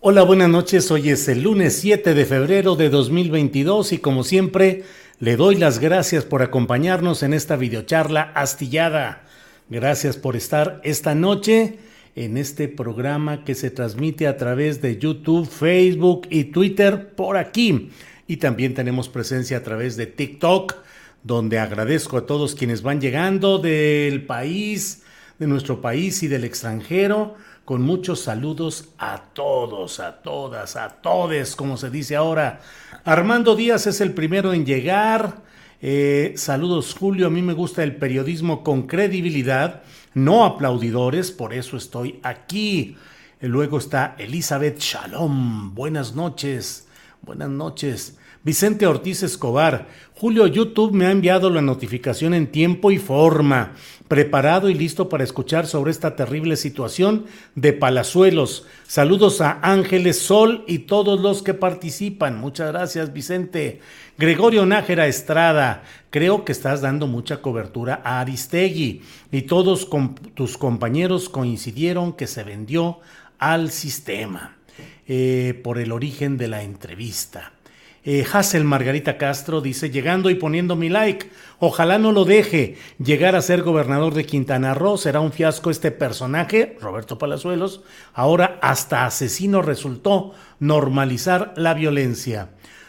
Hola, 0.00 0.22
buenas 0.22 0.48
noches. 0.48 0.92
Hoy 0.92 1.10
es 1.10 1.26
el 1.26 1.42
lunes 1.42 1.80
7 1.80 2.14
de 2.14 2.24
febrero 2.24 2.76
de 2.76 2.88
2022 2.88 3.94
y 3.94 3.98
como 3.98 4.22
siempre 4.22 4.84
le 5.18 5.34
doy 5.34 5.56
las 5.56 5.80
gracias 5.80 6.24
por 6.24 6.40
acompañarnos 6.40 7.24
en 7.24 7.34
esta 7.34 7.56
videocharla 7.56 8.22
astillada. 8.36 9.24
Gracias 9.68 10.16
por 10.16 10.36
estar 10.36 10.80
esta 10.84 11.16
noche 11.16 11.80
en 12.14 12.36
este 12.36 12.68
programa 12.68 13.42
que 13.42 13.56
se 13.56 13.72
transmite 13.72 14.28
a 14.28 14.36
través 14.36 14.80
de 14.80 14.98
YouTube, 14.98 15.48
Facebook 15.48 16.28
y 16.30 16.44
Twitter 16.44 17.16
por 17.16 17.36
aquí. 17.36 17.90
Y 18.28 18.36
también 18.36 18.74
tenemos 18.74 19.08
presencia 19.08 19.56
a 19.56 19.64
través 19.64 19.96
de 19.96 20.06
TikTok, 20.06 20.76
donde 21.24 21.58
agradezco 21.58 22.18
a 22.18 22.26
todos 22.26 22.54
quienes 22.54 22.82
van 22.82 23.00
llegando 23.00 23.58
del 23.58 24.24
país, 24.26 25.02
de 25.40 25.48
nuestro 25.48 25.80
país 25.80 26.22
y 26.22 26.28
del 26.28 26.44
extranjero 26.44 27.34
con 27.68 27.82
muchos 27.82 28.20
saludos 28.20 28.88
a 28.96 29.24
todos, 29.34 30.00
a 30.00 30.22
todas, 30.22 30.74
a 30.74 30.88
todes, 30.88 31.54
como 31.54 31.76
se 31.76 31.90
dice 31.90 32.16
ahora. 32.16 32.62
Armando 33.04 33.54
Díaz 33.54 33.86
es 33.86 34.00
el 34.00 34.14
primero 34.14 34.54
en 34.54 34.64
llegar. 34.64 35.42
Eh, 35.82 36.32
saludos 36.38 36.96
Julio, 36.98 37.26
a 37.26 37.30
mí 37.30 37.42
me 37.42 37.52
gusta 37.52 37.82
el 37.84 37.96
periodismo 37.96 38.64
con 38.64 38.86
credibilidad, 38.86 39.82
no 40.14 40.46
aplaudidores, 40.46 41.30
por 41.30 41.52
eso 41.52 41.76
estoy 41.76 42.20
aquí. 42.22 42.96
Luego 43.42 43.76
está 43.76 44.14
Elizabeth 44.16 44.78
Shalom, 44.78 45.74
buenas 45.74 46.14
noches, 46.14 46.88
buenas 47.20 47.50
noches. 47.50 48.16
Vicente 48.48 48.86
Ortiz 48.86 49.22
Escobar, 49.22 49.88
Julio 50.14 50.46
YouTube 50.46 50.94
me 50.94 51.04
ha 51.04 51.10
enviado 51.10 51.50
la 51.50 51.60
notificación 51.60 52.32
en 52.32 52.46
tiempo 52.46 52.90
y 52.90 52.96
forma 52.96 53.74
preparado 54.08 54.70
y 54.70 54.74
listo 54.74 55.10
para 55.10 55.22
escuchar 55.22 55.66
sobre 55.66 55.90
esta 55.90 56.16
terrible 56.16 56.56
situación 56.56 57.26
de 57.56 57.74
Palazuelos. 57.74 58.66
Saludos 58.86 59.42
a 59.42 59.58
Ángeles 59.60 60.18
Sol 60.18 60.64
y 60.66 60.78
todos 60.78 61.20
los 61.20 61.42
que 61.42 61.52
participan. 61.52 62.40
Muchas 62.40 62.72
gracias, 62.72 63.12
Vicente. 63.12 63.82
Gregorio 64.16 64.64
Nájera 64.64 65.08
Estrada, 65.08 65.82
creo 66.08 66.46
que 66.46 66.52
estás 66.52 66.80
dando 66.80 67.06
mucha 67.06 67.42
cobertura 67.42 68.00
a 68.02 68.20
Aristegui 68.20 69.02
y 69.30 69.42
todos 69.42 69.90
tus 70.34 70.56
compañeros 70.56 71.28
coincidieron 71.28 72.14
que 72.14 72.26
se 72.26 72.44
vendió 72.44 73.00
al 73.38 73.70
sistema 73.70 74.56
eh, 75.06 75.60
por 75.62 75.76
el 75.76 75.92
origen 75.92 76.38
de 76.38 76.48
la 76.48 76.62
entrevista. 76.62 77.52
Eh, 78.10 78.24
Margarita 78.64 79.18
Castro 79.18 79.60
dice, 79.60 79.90
llegando 79.90 80.30
y 80.30 80.34
poniendo 80.34 80.76
mi 80.76 80.88
like, 80.88 81.30
ojalá 81.58 81.98
no 81.98 82.10
lo 82.10 82.24
deje 82.24 82.78
llegar 82.98 83.36
a 83.36 83.42
ser 83.42 83.60
gobernador 83.60 84.14
de 84.14 84.24
Quintana 84.24 84.72
Roo, 84.72 84.96
será 84.96 85.20
un 85.20 85.30
fiasco 85.30 85.68
este 85.68 85.90
personaje, 85.90 86.78
Roberto 86.80 87.18
Palazuelos, 87.18 87.82
ahora 88.14 88.58
hasta 88.62 89.04
asesino 89.04 89.60
resultó 89.60 90.32
normalizar 90.58 91.52
la 91.56 91.74
violencia. 91.74 92.48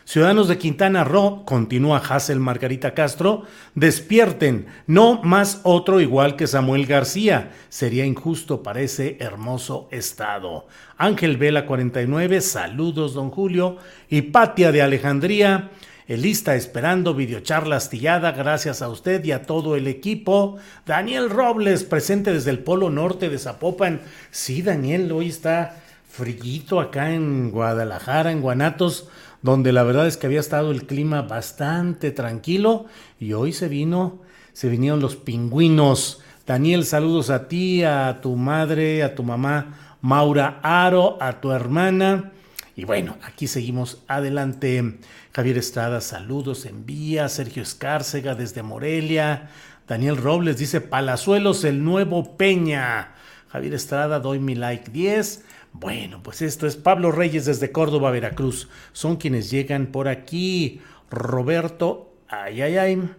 Ciudadanos 0.10 0.48
de 0.48 0.58
Quintana 0.58 1.04
Roo, 1.04 1.46
continúa 1.46 2.00
Hassel 2.00 2.40
Margarita 2.40 2.96
Castro, 2.96 3.44
despierten, 3.76 4.66
no 4.88 5.22
más 5.22 5.62
otro 5.62 6.02
igual 6.02 6.36
que 6.36 6.48
Samuel 6.48 6.88
García. 6.88 7.52
Sería 7.70 8.08
injusto 8.08 8.64
para 8.64 8.82
ese 8.82 9.18
hermoso 9.20 9.88
estado. 9.92 10.66
Ángel 10.98 11.38
Vela 11.38 11.68
49, 11.68 12.42
saludos 12.42 13.14
don 13.14 13.30
Julio. 13.30 13.78
Y 14.10 14.24
Patia 14.24 14.72
de 14.72 14.82
Alejandría, 14.82 15.70
lista 16.08 16.56
esperando 16.56 17.14
videocharla 17.14 17.76
astillada, 17.76 18.32
gracias 18.32 18.82
a 18.82 18.90
usted 18.90 19.24
y 19.26 19.32
a 19.32 19.44
todo 19.44 19.76
el 19.76 19.88
equipo. 19.88 20.58
Daniel 20.88 21.30
Robles, 21.30 21.84
presente 21.84 22.34
desde 22.34 22.50
el 22.50 22.64
Polo 22.64 22.90
Norte 22.90 23.30
de 23.30 23.38
Zapopan. 23.38 24.02
Sí, 24.32 24.64
Daniel, 24.64 25.12
hoy 25.12 25.28
está 25.28 25.84
frillito 26.10 26.80
acá 26.80 27.14
en 27.14 27.52
Guadalajara, 27.52 28.32
en 28.32 28.42
Guanatos 28.42 29.08
donde 29.42 29.72
la 29.72 29.84
verdad 29.84 30.08
es 30.08 30.18
que 30.18 30.28
había 30.28 30.40
estado 30.40 30.72
el 30.72 30.86
clima 30.86 31.22
bastante 31.22 32.12
tranquilo 32.12 32.86
y 33.20 33.34
hoy 33.34 33.54
se 33.54 33.68
vino, 33.68 34.20
se 34.54 34.70
vinieron 34.70 35.00
los 35.00 35.16
pingüinos. 35.16 36.22
Daniel, 36.46 36.86
saludos 36.86 37.30
a 37.30 37.48
ti, 37.48 37.84
a 37.84 38.20
tu 38.22 38.36
madre, 38.36 39.04
a 39.04 39.16
tu 39.16 39.24
mamá 39.24 39.96
Maura 40.02 40.60
Aro, 40.64 41.18
a 41.22 41.42
tu 41.42 41.52
hermana. 41.52 42.32
Y 42.76 42.86
bueno, 42.86 43.18
aquí 43.24 43.48
seguimos 43.48 44.02
adelante. 44.08 45.00
Javier 45.34 45.58
Estrada, 45.58 46.00
saludos, 46.02 46.66
envía. 46.66 47.28
Sergio 47.28 47.64
Escárcega 47.64 48.36
desde 48.36 48.64
Morelia. 48.64 49.50
Daniel 49.88 50.18
Robles 50.18 50.58
dice, 50.58 50.80
Palazuelos, 50.80 51.64
el 51.66 51.84
nuevo 51.84 52.38
Peña. 52.38 53.16
Javier 53.50 53.74
Estrada, 53.74 54.20
doy 54.20 54.40
mi 54.40 54.56
like 54.56 54.92
10. 54.92 55.44
Bueno, 55.74 56.22
pues 56.24 56.42
esto 56.42 56.68
es 56.68 56.76
Pablo 56.76 57.12
Reyes 57.12 57.46
desde 57.46 57.72
Córdoba, 57.72 58.12
Veracruz. 58.12 58.70
Son 58.92 59.18
quienes 59.18 59.52
llegan 59.52 59.88
por 59.88 60.08
aquí. 60.08 60.82
Roberto, 61.10 62.14
ay, 62.28 62.62
ay, 62.62 62.78
ay. 62.78 63.10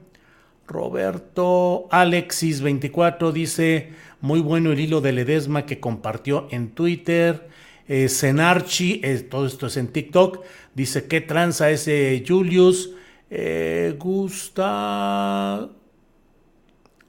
Roberto 0.66 1.89
Alexis 1.91 2.60
24 2.60 3.33
dice, 3.33 3.93
muy 4.21 4.41
bueno 4.41 4.71
el 4.71 4.78
hilo 4.78 5.00
de 5.00 5.12
Ledesma 5.12 5.66
que 5.66 5.81
compartió 5.81 6.47
en 6.50 6.71
Twitter. 6.71 7.49
Eh, 7.89 8.09
Senarchi, 8.09 9.00
eh, 9.03 9.19
todo 9.19 9.47
esto 9.47 9.66
es 9.66 9.77
en 9.77 9.89
TikTok, 9.89 10.44
dice, 10.77 11.09
¿qué 11.09 11.21
tranza 11.21 11.71
ese 11.71 12.22
Julius? 12.27 12.93
Eh, 13.31 13.97
Gusta... 13.99 15.69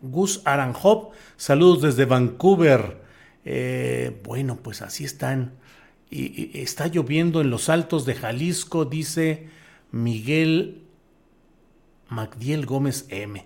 Gus 0.01 0.41
Aranjop, 0.46 1.13
saludos 1.38 1.84
desde 1.84 2.06
Vancouver. 2.06 3.01
Eh, 3.45 4.19
bueno, 4.23 4.57
pues 4.57 4.81
así 4.81 5.03
están. 5.03 5.53
Y, 6.09 6.59
está 6.61 6.88
lloviendo 6.88 7.41
en 7.41 7.49
los 7.49 7.69
altos 7.69 8.05
de 8.05 8.15
Jalisco, 8.15 8.85
dice 8.85 9.47
Miguel 9.91 10.83
Magdiel 12.09 12.65
Gómez 12.65 13.05
M. 13.09 13.45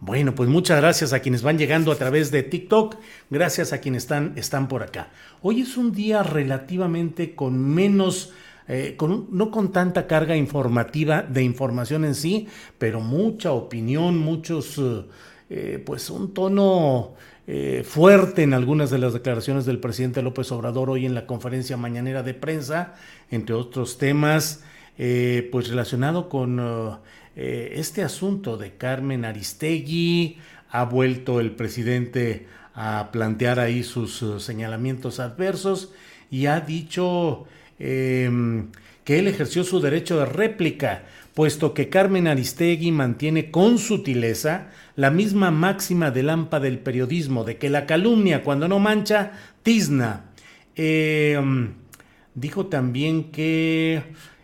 Bueno, 0.00 0.32
pues 0.36 0.48
muchas 0.48 0.80
gracias 0.80 1.12
a 1.12 1.18
quienes 1.18 1.42
van 1.42 1.58
llegando 1.58 1.90
a 1.90 1.96
través 1.96 2.30
de 2.30 2.44
TikTok, 2.44 2.96
gracias 3.30 3.72
a 3.72 3.78
quienes 3.78 4.04
están, 4.04 4.34
están 4.36 4.68
por 4.68 4.84
acá. 4.84 5.10
Hoy 5.42 5.62
es 5.62 5.76
un 5.76 5.92
día 5.92 6.22
relativamente 6.22 7.34
con 7.34 7.58
menos, 7.58 8.32
eh, 8.68 8.94
con, 8.96 9.26
no 9.32 9.50
con 9.50 9.72
tanta 9.72 10.06
carga 10.06 10.36
informativa 10.36 11.22
de 11.22 11.42
información 11.42 12.04
en 12.04 12.14
sí, 12.14 12.46
pero 12.78 13.00
mucha 13.00 13.50
opinión, 13.50 14.16
muchos, 14.18 14.80
eh, 15.50 15.82
pues 15.84 16.10
un 16.10 16.32
tono 16.32 17.14
eh, 17.50 17.82
fuerte 17.82 18.42
en 18.42 18.52
algunas 18.52 18.90
de 18.90 18.98
las 18.98 19.14
declaraciones 19.14 19.64
del 19.64 19.80
presidente 19.80 20.20
López 20.20 20.52
Obrador 20.52 20.90
hoy 20.90 21.06
en 21.06 21.14
la 21.14 21.24
conferencia 21.24 21.78
mañanera 21.78 22.22
de 22.22 22.34
prensa, 22.34 22.94
entre 23.30 23.54
otros 23.54 23.96
temas, 23.96 24.62
eh, 24.98 25.48
pues 25.50 25.70
relacionado 25.70 26.28
con 26.28 26.60
eh, 27.36 27.72
este 27.76 28.02
asunto 28.02 28.58
de 28.58 28.76
Carmen 28.76 29.24
Aristegui, 29.24 30.36
ha 30.68 30.84
vuelto 30.84 31.40
el 31.40 31.52
presidente 31.52 32.46
a 32.74 33.08
plantear 33.12 33.60
ahí 33.60 33.82
sus 33.82 34.22
señalamientos 34.44 35.18
adversos 35.18 35.94
y 36.30 36.44
ha 36.44 36.60
dicho 36.60 37.46
em, 37.78 38.66
que 39.08 39.18
él 39.18 39.26
ejerció 39.26 39.64
su 39.64 39.80
derecho 39.80 40.18
de 40.18 40.26
réplica, 40.26 41.04
puesto 41.32 41.72
que 41.72 41.88
Carmen 41.88 42.28
Aristegui 42.28 42.92
mantiene 42.92 43.50
con 43.50 43.78
sutileza 43.78 44.68
la 44.96 45.10
misma 45.10 45.50
máxima 45.50 46.10
de 46.10 46.22
Lampa 46.22 46.60
del 46.60 46.78
periodismo, 46.78 47.42
de 47.42 47.56
que 47.56 47.70
la 47.70 47.86
calumnia 47.86 48.44
cuando 48.44 48.68
no 48.68 48.78
mancha, 48.78 49.32
tizna. 49.62 50.26
Em, 50.76 51.72
dijo 52.34 52.66
también 52.66 53.30
que 53.30 54.02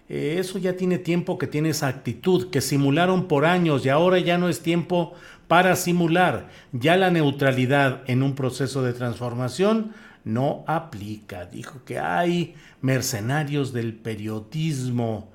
eh, 0.09 0.37
eso 0.39 0.57
ya 0.57 0.79
tiene 0.79 0.97
tiempo 0.97 1.37
que 1.37 1.47
tiene 1.47 1.69
esa 1.69 1.89
actitud, 1.89 2.49
que 2.49 2.63
simularon 2.63 3.29
por 3.29 3.45
años 3.45 3.85
y 3.85 3.91
ahora 3.91 4.19
ya 4.19 4.39
no 4.39 4.49
es 4.49 4.61
tiempo 4.61 5.13
para 5.47 5.77
simular. 5.77 6.49
Ya 6.73 6.97
la 6.97 7.11
neutralidad 7.11 8.01
en 8.07 8.23
un 8.23 8.35
proceso 8.35 8.83
de 8.83 8.95
transformación 8.95 9.93
no 10.25 10.65
aplica. 10.67 11.47
Dijo 11.47 11.83
que 11.85 11.99
hay 11.99 12.55
mercenarios 12.81 13.73
del 13.73 13.95
periodismo 13.95 15.31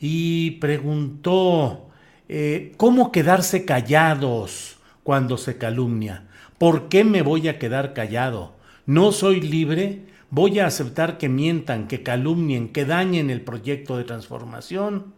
y 0.00 0.52
preguntó 0.52 1.90
eh, 2.28 2.72
cómo 2.76 3.12
quedarse 3.12 3.64
callados 3.64 4.78
cuando 5.02 5.36
se 5.36 5.58
calumnia. 5.58 6.24
¿Por 6.58 6.88
qué 6.88 7.04
me 7.04 7.22
voy 7.22 7.48
a 7.48 7.58
quedar 7.58 7.94
callado? 7.94 8.54
¿No 8.86 9.12
soy 9.12 9.40
libre? 9.40 10.00
¿Voy 10.30 10.58
a 10.58 10.66
aceptar 10.66 11.18
que 11.18 11.28
mientan, 11.28 11.88
que 11.88 12.02
calumnien, 12.02 12.68
que 12.68 12.84
dañen 12.84 13.30
el 13.30 13.40
proyecto 13.40 13.96
de 13.96 14.04
transformación? 14.04 15.12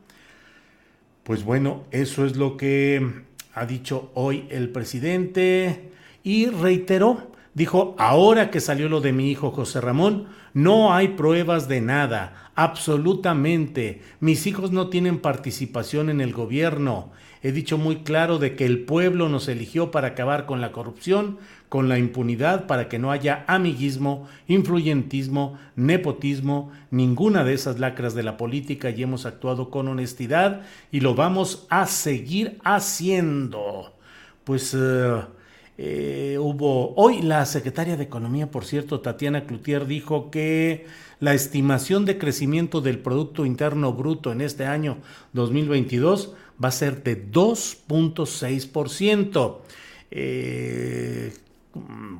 Pues 1.25 1.45
bueno, 1.45 1.85
eso 1.91 2.25
es 2.25 2.37
lo 2.37 2.57
que 2.57 3.25
ha 3.55 3.67
dicho 3.67 4.11
hoy 4.15 4.47
el 4.51 4.71
presidente 4.71 5.91
y 6.25 6.47
reiteró, 6.47 7.32
dijo, 7.55 7.95
ahora 7.99 8.51
que 8.51 8.61
salió 8.61 8.89
lo 8.89 9.01
de 9.01 9.13
mi 9.13 9.31
hijo 9.31 9.51
José 9.51 9.81
Ramón, 9.81 10.27
no 10.55 10.95
hay 10.95 11.09
pruebas 11.09 11.69
de 11.69 11.81
nada, 11.81 12.51
absolutamente. 12.55 14.03
Mis 14.21 14.47
hijos 14.47 14.71
no 14.71 14.89
tienen 14.89 15.19
participación 15.19 16.11
en 16.11 16.21
el 16.21 16.33
gobierno. 16.33 17.11
He 17.43 17.51
dicho 17.51 17.77
muy 17.77 17.97
claro 17.97 18.39
de 18.39 18.55
que 18.55 18.67
el 18.67 18.85
pueblo 18.85 19.29
nos 19.29 19.49
eligió 19.49 19.91
para 19.91 20.09
acabar 20.09 20.47
con 20.47 20.61
la 20.61 20.71
corrupción, 20.71 21.39
con 21.69 21.89
la 21.89 21.99
impunidad, 21.99 22.67
para 22.67 22.89
que 22.89 23.01
no 23.01 23.11
haya 23.11 23.45
amiguismo, 23.49 24.29
influyentismo, 24.47 25.59
nepotismo, 25.75 26.71
ninguna 26.91 27.43
de 27.45 27.55
esas 27.55 27.81
lacras 27.81 28.15
de 28.15 28.23
la 28.23 28.37
política 28.37 28.91
y 28.91 29.03
hemos 29.03 29.27
actuado 29.27 29.71
con 29.71 29.89
honestidad 29.89 30.63
y 30.93 31.01
lo 31.01 31.15
vamos 31.15 31.67
a 31.69 31.87
seguir 31.87 32.59
haciendo. 32.63 33.97
Pues 34.45 34.77
eh, 34.79 35.23
eh, 35.85 36.39
hubo 36.39 36.95
hoy 36.95 37.23
la 37.23 37.45
secretaria 37.45 37.97
de 37.97 38.05
Economía, 38.05 38.53
por 38.53 38.65
cierto, 38.65 39.01
Tatiana 39.01 39.47
Cloutier, 39.47 39.85
dijo 39.85 40.31
que 40.31 40.87
la 41.19 41.35
estimación 41.35 42.05
de 42.05 42.19
crecimiento 42.19 42.81
del 42.81 43.01
Producto 43.01 43.45
Interno 43.45 43.93
Bruto 43.93 44.31
en 44.31 44.43
este 44.43 44.65
año 44.65 44.99
2022 45.33 46.35
va 46.63 46.69
a 46.69 46.71
ser 46.71 47.03
de 47.03 47.29
2.6%. 47.29 49.57
Eh, 50.13 51.33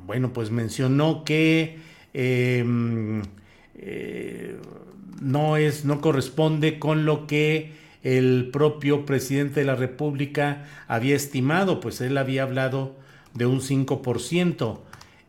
bueno, 0.07 0.33
pues 0.33 0.51
mencionó 0.51 1.23
que 1.23 1.79
em, 2.15 3.23
eh, 3.77 4.57
no 5.21 5.57
es, 5.57 5.85
no 5.85 6.01
corresponde 6.01 6.81
con 6.81 7.05
lo 7.05 7.29
que 7.29 7.75
el 8.03 8.51
propio 8.53 9.07
presidente 9.07 9.61
de 9.61 9.67
la 9.67 9.77
República 9.77 10.67
había 10.89 11.15
estimado, 11.15 11.79
pues 11.79 12.01
él 12.01 12.19
había 12.19 12.43
hablado 12.43 13.01
de 13.35 13.47
un 13.47 13.61
5% 13.61 14.81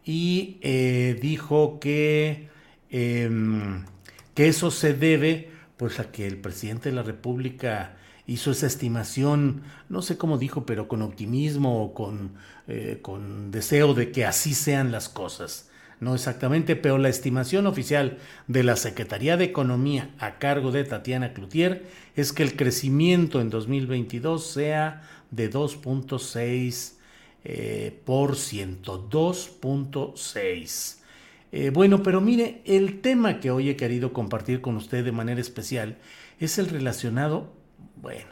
y 0.06 0.58
eh, 0.62 1.18
dijo 1.22 1.80
que, 1.80 2.50
em, 2.90 3.86
que 4.34 4.48
eso 4.48 4.72
se 4.72 4.94
debe 4.94 5.52
pues 5.78 6.00
a 6.00 6.12
que 6.12 6.28
el 6.28 6.38
presidente 6.38 6.90
de 6.90 6.96
la 6.96 7.04
República 7.04 7.98
hizo 8.28 8.52
esa 8.52 8.68
estimación, 8.68 9.64
no 9.90 10.02
sé 10.02 10.18
cómo 10.18 10.38
dijo, 10.38 10.66
pero 10.66 10.88
con 10.88 11.02
optimismo 11.02 11.84
o 11.84 11.94
con, 11.94 12.32
eh, 12.68 13.00
con 13.02 13.52
deseo 13.52 13.94
de 13.94 14.12
que 14.12 14.26
así 14.26 14.54
sean 14.54 14.92
las 14.92 15.10
cosas. 15.10 15.70
No 16.00 16.16
exactamente, 16.16 16.76
pero 16.76 16.98
la 16.98 17.10
estimación 17.10 17.66
oficial 17.66 18.18
de 18.48 18.64
la 18.64 18.76
Secretaría 18.76 19.38
de 19.38 19.46
Economía 19.46 20.10
a 20.20 20.38
cargo 20.38 20.72
de 20.72 20.84
Tatiana 20.84 21.34
Cloutier 21.34 21.86
es 22.16 22.34
que 22.34 22.44
el 22.44 22.56
crecimiento 22.58 23.40
en 23.40 23.50
2022 23.50 24.46
sea 24.46 25.02
de 25.32 25.50
2.6 25.50 26.94
eh, 27.44 28.00
por 28.06 28.36
ciento, 28.36 29.10
2.6. 29.10 30.98
Eh, 31.52 31.70
bueno, 31.70 32.02
pero 32.02 32.22
mire, 32.22 32.62
el 32.66 33.02
tema 33.02 33.40
que 33.40 33.52
hoy 33.52 33.70
he 33.70 33.76
querido 33.76 34.14
compartir 34.14 34.62
con 34.62 34.76
usted 34.76 35.06
de 35.06 35.12
manera 35.12 35.40
especial 35.40 35.98
es 36.40 36.58
el 36.58 36.70
relacionado 36.70 37.64
bueno, 38.04 38.28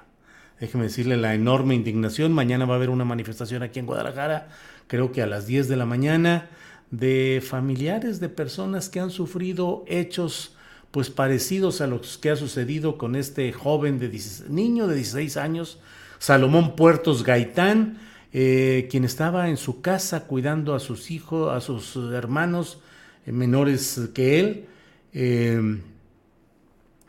déjeme 0.60 0.84
decirle 0.84 1.16
la 1.16 1.34
enorme 1.34 1.76
indignación. 1.76 2.34
Mañana 2.34 2.66
va 2.66 2.74
a 2.74 2.78
haber 2.78 2.90
una 2.90 3.06
manifestación 3.06 3.64
aquí 3.64 3.80
en 3.80 3.86
Guadalajara, 3.86 4.50
creo 4.88 5.14
que 5.14 5.22
a 5.22 5.28
las 5.28 5.48
10 5.48 5.70
de 5.70 5.78
la 5.78 5.86
mañana, 5.86 6.50
de 6.92 7.42
familiares 7.42 8.20
de 8.20 8.28
personas 8.28 8.90
que 8.90 9.00
han 9.00 9.12
sufrido 9.12 9.86
hechos 9.88 10.58
pues 10.92 11.10
parecidos 11.10 11.80
a 11.80 11.88
los 11.88 12.18
que 12.18 12.32
ha 12.32 12.36
sucedido 12.36 12.98
con 12.98 13.16
este 13.16 13.54
joven 13.54 13.98
de 13.98 14.12
niño 14.50 14.88
de 14.88 14.96
16 14.96 15.38
años, 15.38 15.80
Salomón 16.20 16.76
Puertos 16.76 17.24
Gaitán, 17.24 17.98
eh, 18.34 18.88
quien 18.90 19.04
estaba 19.04 19.50
en 19.50 19.58
su 19.58 19.82
casa 19.82 20.26
cuidando 20.28 20.74
a 20.74 20.80
sus 20.80 21.12
hijos, 21.12 21.52
a 21.52 21.62
sus 21.62 21.96
hermanos 22.14 22.80
eh, 23.26 23.32
menores 23.32 24.10
que 24.14 24.40
él. 24.40 24.66
Eh, 25.14 25.82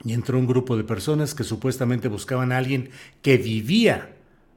y 0.04 0.12
entró 0.14 0.38
un 0.38 0.46
grupo 0.46 0.76
de 0.76 0.84
personas 0.84 1.34
que 1.34 1.44
supuestamente 1.44 2.08
buscaban 2.08 2.52
a 2.52 2.58
alguien 2.58 2.90
que 3.22 3.36
vivía 3.38 4.10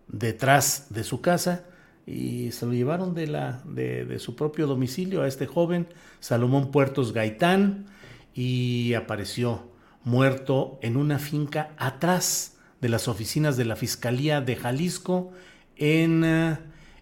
detrás 0.08 0.88
de 0.90 1.04
su 1.04 1.22
casa 1.22 1.66
y 2.08 2.52
se 2.52 2.66
lo 2.66 2.74
llevaron 2.74 3.14
de, 3.14 3.28
la, 3.28 3.62
de, 3.66 4.20
su 4.20 4.36
propio 4.36 4.68
domicilio 4.68 5.22
a 5.22 5.28
este 5.28 5.48
joven, 5.48 5.88
Salomón 6.20 6.72
Puertos 6.72 7.14
Gaitán, 7.14 7.88
y 8.34 8.94
apareció 8.94 9.72
muerto 10.04 10.78
en 10.82 10.98
una 10.98 11.18
finca 11.20 11.72
atrás 11.78 12.58
de 12.82 12.90
las 12.90 13.08
oficinas 13.08 13.58
de 13.58 13.66
la 13.66 13.76
Fiscalía 13.76 14.42
de 14.42 14.56
Jalisco, 14.56 15.32
en, 15.78 16.24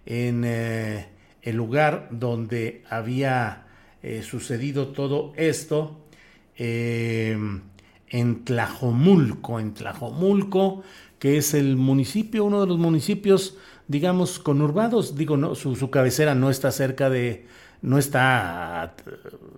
en 0.05 0.43
eh, 0.45 1.07
el 1.41 1.55
lugar 1.55 2.07
donde 2.11 2.83
había 2.89 3.65
eh, 4.01 4.21
sucedido 4.23 4.89
todo 4.89 5.33
esto. 5.35 5.99
Eh, 6.57 7.37
en 8.13 8.45
Tlajomulco, 8.45 9.59
en 9.59 9.73
Tlajomulco, 9.73 10.83
que 11.17 11.37
es 11.37 11.55
el 11.55 11.77
municipio, 11.77 12.45
uno 12.45 12.61
de 12.61 12.67
los 12.67 12.77
municipios, 12.77 13.57
digamos, 13.87 14.37
conurbados, 14.37 15.15
digo, 15.17 15.35
no, 15.35 15.55
su, 15.55 15.89
cabecera 15.89 16.35
no 16.35 16.51
está 16.51 16.71
cerca 16.71 17.09
de, 17.09 17.47
no 17.81 17.97
está 17.97 18.95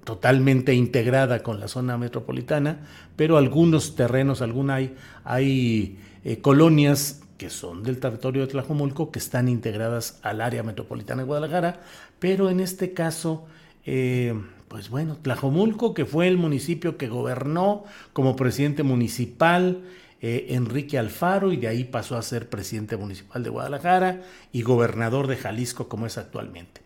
totalmente 0.06 0.74
integrada 0.74 1.44
con 1.44 1.60
la 1.60 1.68
zona 1.68 1.98
metropolitana, 1.98 2.88
pero 3.18 3.38
algunos 3.38 3.96
terrenos, 3.96 4.42
alguna 4.42 4.76
hay, 4.76 4.96
hay 5.26 6.00
eh, 6.24 6.40
colonias 6.40 7.24
que 7.38 7.50
son 7.50 7.84
del 7.84 8.00
territorio 8.00 8.42
de 8.42 8.48
Tlajomulco 8.48 9.12
que 9.12 9.20
están 9.20 9.48
integradas 9.48 10.20
al 10.22 10.42
área 10.42 10.64
metropolitana 10.64 11.22
de 11.22 11.28
Guadalajara, 11.28 11.82
pero 12.20 12.50
en 12.50 12.60
este 12.60 12.94
caso 12.94 13.46
eh, 13.86 14.34
pues 14.68 14.90
bueno, 14.90 15.18
Tlajomulco, 15.22 15.94
que 15.94 16.06
fue 16.06 16.28
el 16.28 16.38
municipio 16.38 16.98
que 16.98 17.08
gobernó 17.08 17.84
como 18.14 18.36
presidente 18.36 18.84
municipal 18.84 19.84
eh, 20.22 20.48
Enrique 20.50 20.98
Alfaro 20.98 21.52
y 21.52 21.58
de 21.58 21.68
ahí 21.68 21.84
pasó 21.84 22.18
a 22.18 22.22
ser 22.22 22.50
presidente 22.50 22.98
municipal 22.98 23.44
de 23.44 23.50
Guadalajara 23.50 24.24
y 24.52 24.64
gobernador 24.64 25.28
de 25.28 25.38
Jalisco 25.38 25.88
como 25.88 26.08
es 26.08 26.18
actualmente. 26.18 26.82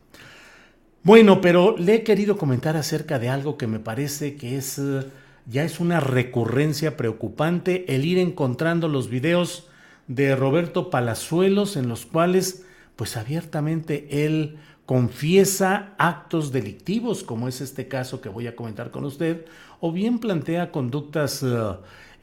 Bueno, 1.03 1.39
pero 1.39 1.77
le 1.77 1.95
he 1.95 2.03
querido 2.03 2.37
comentar 2.37 2.75
acerca 2.75 3.17
de 3.17 3.29
algo 3.29 3.57
que 3.57 3.67
me 3.67 3.79
parece 3.79 4.35
que 4.35 4.57
es 4.57 4.77
eh, 4.77 5.05
ya 5.45 5.63
es 5.63 5.79
una 5.79 5.99
recurrencia 6.01 6.97
preocupante 6.97 7.95
el 7.95 8.05
ir 8.05 8.17
encontrando 8.17 8.89
los 8.89 9.09
videos 9.09 9.67
de 10.09 10.35
Roberto 10.35 10.89
Palazuelos 10.89 11.77
en 11.77 11.87
los 11.87 12.05
cuales 12.05 12.65
pues 12.97 13.15
abiertamente 13.15 14.25
él 14.25 14.57
confiesa 14.85 15.93
actos 15.99 16.51
delictivos, 16.51 17.23
como 17.23 17.47
es 17.47 17.61
este 17.61 17.87
caso 17.87 18.19
que 18.19 18.27
voy 18.27 18.47
a 18.47 18.55
comentar 18.55 18.89
con 18.89 19.05
usted, 19.05 19.45
o 19.79 19.91
bien 19.91 20.17
plantea 20.17 20.71
conductas 20.71 21.43
eh, 21.43 21.47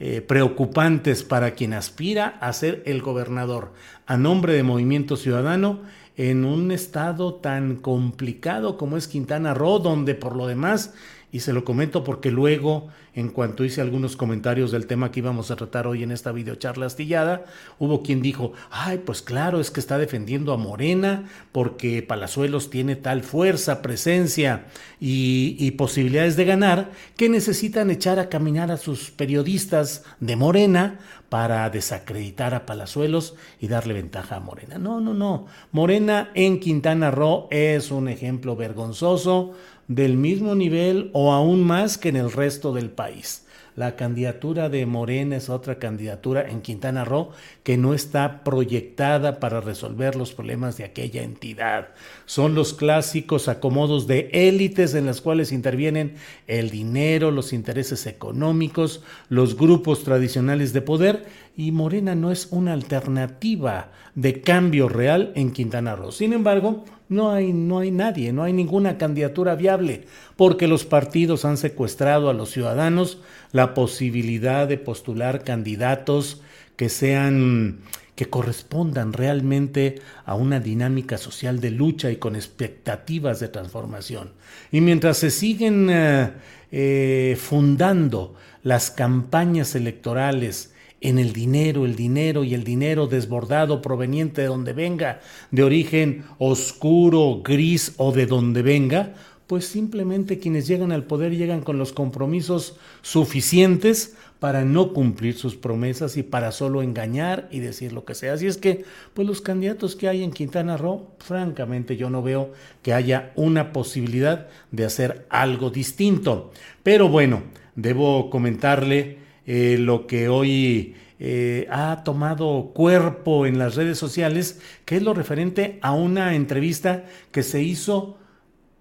eh, 0.00 0.20
preocupantes 0.20 1.22
para 1.22 1.52
quien 1.52 1.72
aspira 1.72 2.36
a 2.40 2.52
ser 2.52 2.82
el 2.86 3.00
gobernador 3.02 3.72
a 4.06 4.16
nombre 4.16 4.52
de 4.52 4.64
Movimiento 4.64 5.16
Ciudadano 5.16 5.80
en 6.16 6.44
un 6.44 6.72
estado 6.72 7.34
tan 7.34 7.76
complicado 7.76 8.76
como 8.76 8.96
es 8.96 9.06
Quintana 9.06 9.54
Roo, 9.54 9.78
donde 9.78 10.16
por 10.16 10.34
lo 10.34 10.48
demás 10.48 10.92
y 11.32 11.40
se 11.40 11.52
lo 11.52 11.64
comento 11.64 12.04
porque 12.04 12.30
luego, 12.30 12.88
en 13.14 13.28
cuanto 13.28 13.64
hice 13.64 13.80
algunos 13.80 14.16
comentarios 14.16 14.70
del 14.70 14.86
tema 14.86 15.10
que 15.10 15.20
íbamos 15.20 15.50
a 15.50 15.56
tratar 15.56 15.86
hoy 15.86 16.02
en 16.02 16.12
esta 16.12 16.32
videocharla 16.32 16.86
astillada, 16.86 17.44
hubo 17.78 18.02
quien 18.02 18.22
dijo, 18.22 18.52
ay, 18.70 19.02
pues 19.04 19.22
claro, 19.22 19.60
es 19.60 19.70
que 19.70 19.80
está 19.80 19.98
defendiendo 19.98 20.52
a 20.52 20.56
Morena 20.56 21.24
porque 21.52 22.02
Palazuelos 22.02 22.70
tiene 22.70 22.94
tal 22.96 23.22
fuerza, 23.22 23.82
presencia 23.82 24.66
y, 25.00 25.56
y 25.58 25.72
posibilidades 25.72 26.36
de 26.36 26.44
ganar 26.44 26.90
que 27.16 27.28
necesitan 27.28 27.90
echar 27.90 28.18
a 28.18 28.28
caminar 28.28 28.70
a 28.70 28.76
sus 28.76 29.10
periodistas 29.10 30.04
de 30.20 30.36
Morena 30.36 31.00
para 31.28 31.68
desacreditar 31.70 32.54
a 32.54 32.66
Palazuelos 32.66 33.34
y 33.60 33.68
darle 33.68 33.94
ventaja 33.94 34.36
a 34.36 34.40
Morena. 34.40 34.78
No, 34.78 35.00
no, 35.00 35.12
no. 35.12 35.46
Morena 35.72 36.30
en 36.34 36.60
Quintana 36.60 37.10
Roo 37.10 37.48
es 37.50 37.90
un 37.90 38.08
ejemplo 38.08 38.54
vergonzoso 38.54 39.54
del 39.88 40.16
mismo 40.16 40.54
nivel 40.54 41.10
o 41.12 41.32
aún 41.32 41.62
más 41.62 41.98
que 41.98 42.08
en 42.08 42.16
el 42.16 42.32
resto 42.32 42.72
del 42.72 42.90
país. 42.90 43.46
La 43.76 43.94
candidatura 43.94 44.70
de 44.70 44.86
Morena 44.86 45.36
es 45.36 45.50
otra 45.50 45.78
candidatura 45.78 46.48
en 46.48 46.62
Quintana 46.62 47.04
Roo 47.04 47.32
que 47.62 47.76
no 47.76 47.92
está 47.92 48.42
proyectada 48.42 49.38
para 49.38 49.60
resolver 49.60 50.16
los 50.16 50.32
problemas 50.32 50.78
de 50.78 50.84
aquella 50.84 51.22
entidad. 51.22 51.88
Son 52.24 52.54
los 52.54 52.72
clásicos 52.72 53.48
acomodos 53.48 54.06
de 54.06 54.30
élites 54.32 54.94
en 54.94 55.04
las 55.04 55.20
cuales 55.20 55.52
intervienen 55.52 56.14
el 56.46 56.70
dinero, 56.70 57.30
los 57.30 57.52
intereses 57.52 58.06
económicos, 58.06 59.02
los 59.28 59.58
grupos 59.58 60.04
tradicionales 60.04 60.72
de 60.72 60.80
poder 60.80 61.26
y 61.56 61.72
Morena 61.72 62.14
no 62.14 62.30
es 62.30 62.48
una 62.50 62.74
alternativa 62.74 63.90
de 64.14 64.42
cambio 64.42 64.88
real 64.88 65.32
en 65.34 65.52
Quintana 65.52 65.96
Roo. 65.96 66.12
Sin 66.12 66.34
embargo, 66.34 66.84
no 67.08 67.30
hay, 67.30 67.52
no 67.52 67.78
hay 67.78 67.90
nadie, 67.90 68.32
no 68.32 68.42
hay 68.42 68.52
ninguna 68.52 68.98
candidatura 68.98 69.54
viable, 69.54 70.04
porque 70.36 70.68
los 70.68 70.84
partidos 70.84 71.44
han 71.46 71.56
secuestrado 71.56 72.28
a 72.28 72.34
los 72.34 72.50
ciudadanos 72.50 73.18
la 73.52 73.72
posibilidad 73.72 74.68
de 74.68 74.76
postular 74.76 75.44
candidatos 75.44 76.42
que 76.76 76.90
sean 76.90 77.80
que 78.16 78.30
correspondan 78.30 79.12
realmente 79.12 80.00
a 80.24 80.34
una 80.34 80.58
dinámica 80.58 81.18
social 81.18 81.60
de 81.60 81.70
lucha 81.70 82.10
y 82.10 82.16
con 82.16 82.34
expectativas 82.34 83.40
de 83.40 83.48
transformación. 83.48 84.32
Y 84.72 84.80
mientras 84.80 85.18
se 85.18 85.30
siguen 85.30 85.88
eh, 85.90 86.30
eh, 86.72 87.36
fundando 87.38 88.34
las 88.62 88.90
campañas 88.90 89.74
electorales 89.74 90.72
en 91.06 91.20
el 91.20 91.32
dinero, 91.32 91.86
el 91.86 91.94
dinero 91.94 92.42
y 92.42 92.52
el 92.52 92.64
dinero 92.64 93.06
desbordado 93.06 93.80
proveniente 93.80 94.42
de 94.42 94.48
donde 94.48 94.72
venga, 94.72 95.20
de 95.52 95.62
origen 95.62 96.24
oscuro, 96.38 97.42
gris 97.44 97.94
o 97.96 98.10
de 98.10 98.26
donde 98.26 98.62
venga, 98.62 99.14
pues 99.46 99.68
simplemente 99.68 100.40
quienes 100.40 100.66
llegan 100.66 100.90
al 100.90 101.04
poder 101.04 101.36
llegan 101.36 101.60
con 101.60 101.78
los 101.78 101.92
compromisos 101.92 102.76
suficientes 103.02 104.16
para 104.40 104.64
no 104.64 104.92
cumplir 104.92 105.36
sus 105.36 105.54
promesas 105.54 106.16
y 106.16 106.24
para 106.24 106.50
solo 106.50 106.82
engañar 106.82 107.48
y 107.52 107.60
decir 107.60 107.92
lo 107.92 108.04
que 108.04 108.16
sea. 108.16 108.32
Así 108.32 108.48
es 108.48 108.56
que, 108.56 108.84
pues 109.14 109.28
los 109.28 109.40
candidatos 109.40 109.94
que 109.94 110.08
hay 110.08 110.24
en 110.24 110.32
Quintana 110.32 110.76
Roo, 110.76 111.12
francamente 111.20 111.96
yo 111.96 112.10
no 112.10 112.20
veo 112.20 112.50
que 112.82 112.92
haya 112.92 113.30
una 113.36 113.72
posibilidad 113.72 114.48
de 114.72 114.84
hacer 114.84 115.24
algo 115.30 115.70
distinto. 115.70 116.50
Pero 116.82 117.08
bueno, 117.08 117.44
debo 117.76 118.28
comentarle 118.28 119.25
eh, 119.46 119.76
lo 119.78 120.06
que 120.06 120.28
hoy 120.28 120.94
eh, 121.18 121.66
ha 121.70 122.02
tomado 122.04 122.72
cuerpo 122.74 123.46
en 123.46 123.58
las 123.58 123.74
redes 123.76 123.98
sociales, 123.98 124.60
que 124.84 124.96
es 124.96 125.02
lo 125.02 125.14
referente 125.14 125.78
a 125.80 125.92
una 125.92 126.34
entrevista 126.34 127.06
que 127.30 127.42
se 127.42 127.62
hizo 127.62 128.18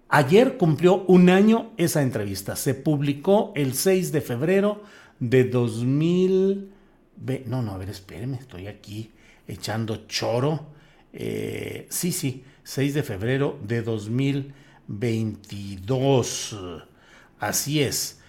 ayer, 0.08 0.58
cumplió 0.58 1.04
un 1.06 1.30
año 1.30 1.72
esa 1.76 2.02
entrevista. 2.02 2.56
Se 2.56 2.74
publicó 2.74 3.52
el 3.54 3.74
6 3.74 4.10
de 4.12 4.20
febrero 4.20 4.82
de 5.18 5.44
2000... 5.44 6.72
No, 7.46 7.62
no, 7.62 7.72
a 7.72 7.78
ver, 7.78 7.88
espéreme, 7.88 8.36
estoy 8.36 8.66
aquí 8.66 9.12
echando 9.48 10.06
choro. 10.06 10.66
Eh, 11.14 11.86
sí, 11.88 12.12
sí, 12.12 12.44
6 12.64 12.92
de 12.92 13.02
febrero 13.02 13.58
de 13.62 13.80
2022. 13.80 16.58
Así 17.38 17.80
es. 17.80 18.20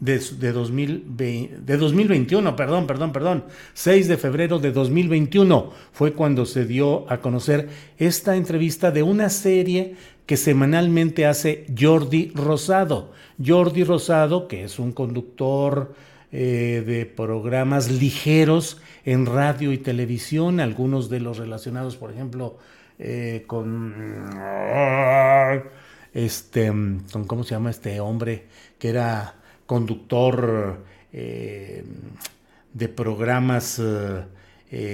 De, 0.00 0.18
de, 0.18 0.52
2020, 0.52 1.58
de 1.60 1.76
2021, 1.76 2.56
perdón, 2.56 2.86
perdón, 2.86 3.12
perdón, 3.12 3.44
6 3.74 4.08
de 4.08 4.16
febrero 4.16 4.58
de 4.58 4.72
2021 4.72 5.72
fue 5.92 6.12
cuando 6.12 6.46
se 6.46 6.64
dio 6.66 7.10
a 7.10 7.18
conocer 7.20 7.68
esta 7.98 8.36
entrevista 8.36 8.90
de 8.90 9.02
una 9.02 9.28
serie 9.28 9.96
que 10.26 10.36
semanalmente 10.36 11.26
hace 11.26 11.66
Jordi 11.76 12.30
Rosado. 12.34 13.12
Jordi 13.44 13.82
Rosado, 13.82 14.46
que 14.46 14.64
es 14.64 14.78
un 14.78 14.92
conductor 14.92 15.94
eh, 16.30 16.84
de 16.86 17.06
programas 17.06 17.90
ligeros 17.90 18.80
en 19.06 19.24
radio 19.24 19.72
y 19.72 19.78
televisión, 19.78 20.60
algunos 20.60 21.08
de 21.08 21.20
los 21.20 21.38
relacionados, 21.38 21.96
por 21.96 22.12
ejemplo, 22.12 22.58
eh, 22.98 23.44
con 23.46 23.94
este, 26.12 26.66
con, 26.66 27.24
¿cómo 27.26 27.44
se 27.44 27.54
llama 27.54 27.70
este 27.70 27.98
hombre? 28.00 28.46
Que 28.78 28.90
era 28.90 29.37
conductor 29.68 30.82
eh, 31.12 31.84
de 32.72 32.88
programas 32.88 33.80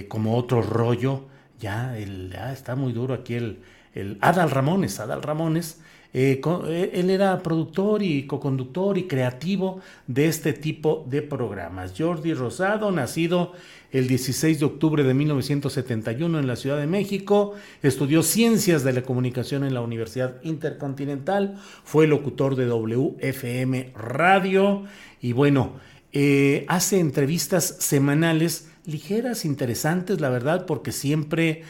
como 0.08 0.36
otro 0.36 0.60
rollo. 0.60 1.28
Ya, 1.58 1.96
el, 1.96 2.30
ya 2.32 2.52
está 2.52 2.74
muy 2.74 2.92
duro 2.92 3.14
aquí 3.14 3.34
el, 3.34 3.62
el 3.94 4.18
Adal 4.20 4.50
Ramones, 4.50 5.00
Adal 5.00 5.22
Ramones, 5.22 5.80
eh, 6.16 6.40
eh, 6.68 6.90
él 6.94 7.10
era 7.10 7.42
productor 7.42 8.00
y 8.04 8.24
coconductor 8.28 8.96
y 8.96 9.08
creativo 9.08 9.80
de 10.06 10.28
este 10.28 10.52
tipo 10.52 11.04
de 11.10 11.22
programas. 11.22 11.92
Jordi 11.98 12.34
Rosado, 12.34 12.92
nacido 12.92 13.52
el 13.90 14.06
16 14.06 14.60
de 14.60 14.64
octubre 14.64 15.02
de 15.02 15.12
1971 15.12 16.38
en 16.38 16.46
la 16.46 16.54
Ciudad 16.54 16.78
de 16.78 16.86
México, 16.86 17.54
estudió 17.82 18.22
ciencias 18.22 18.84
de 18.84 18.92
la 18.92 19.02
comunicación 19.02 19.64
en 19.64 19.74
la 19.74 19.80
Universidad 19.80 20.40
Intercontinental, 20.44 21.56
fue 21.82 22.06
locutor 22.06 22.54
de 22.54 22.66
WFM 22.66 23.92
Radio 23.96 24.84
y 25.20 25.32
bueno, 25.32 25.72
eh, 26.12 26.64
hace 26.68 27.00
entrevistas 27.00 27.76
semanales 27.80 28.68
ligeras, 28.86 29.44
interesantes, 29.44 30.20
la 30.20 30.28
verdad, 30.28 30.64
porque 30.66 30.92
siempre 30.92 31.62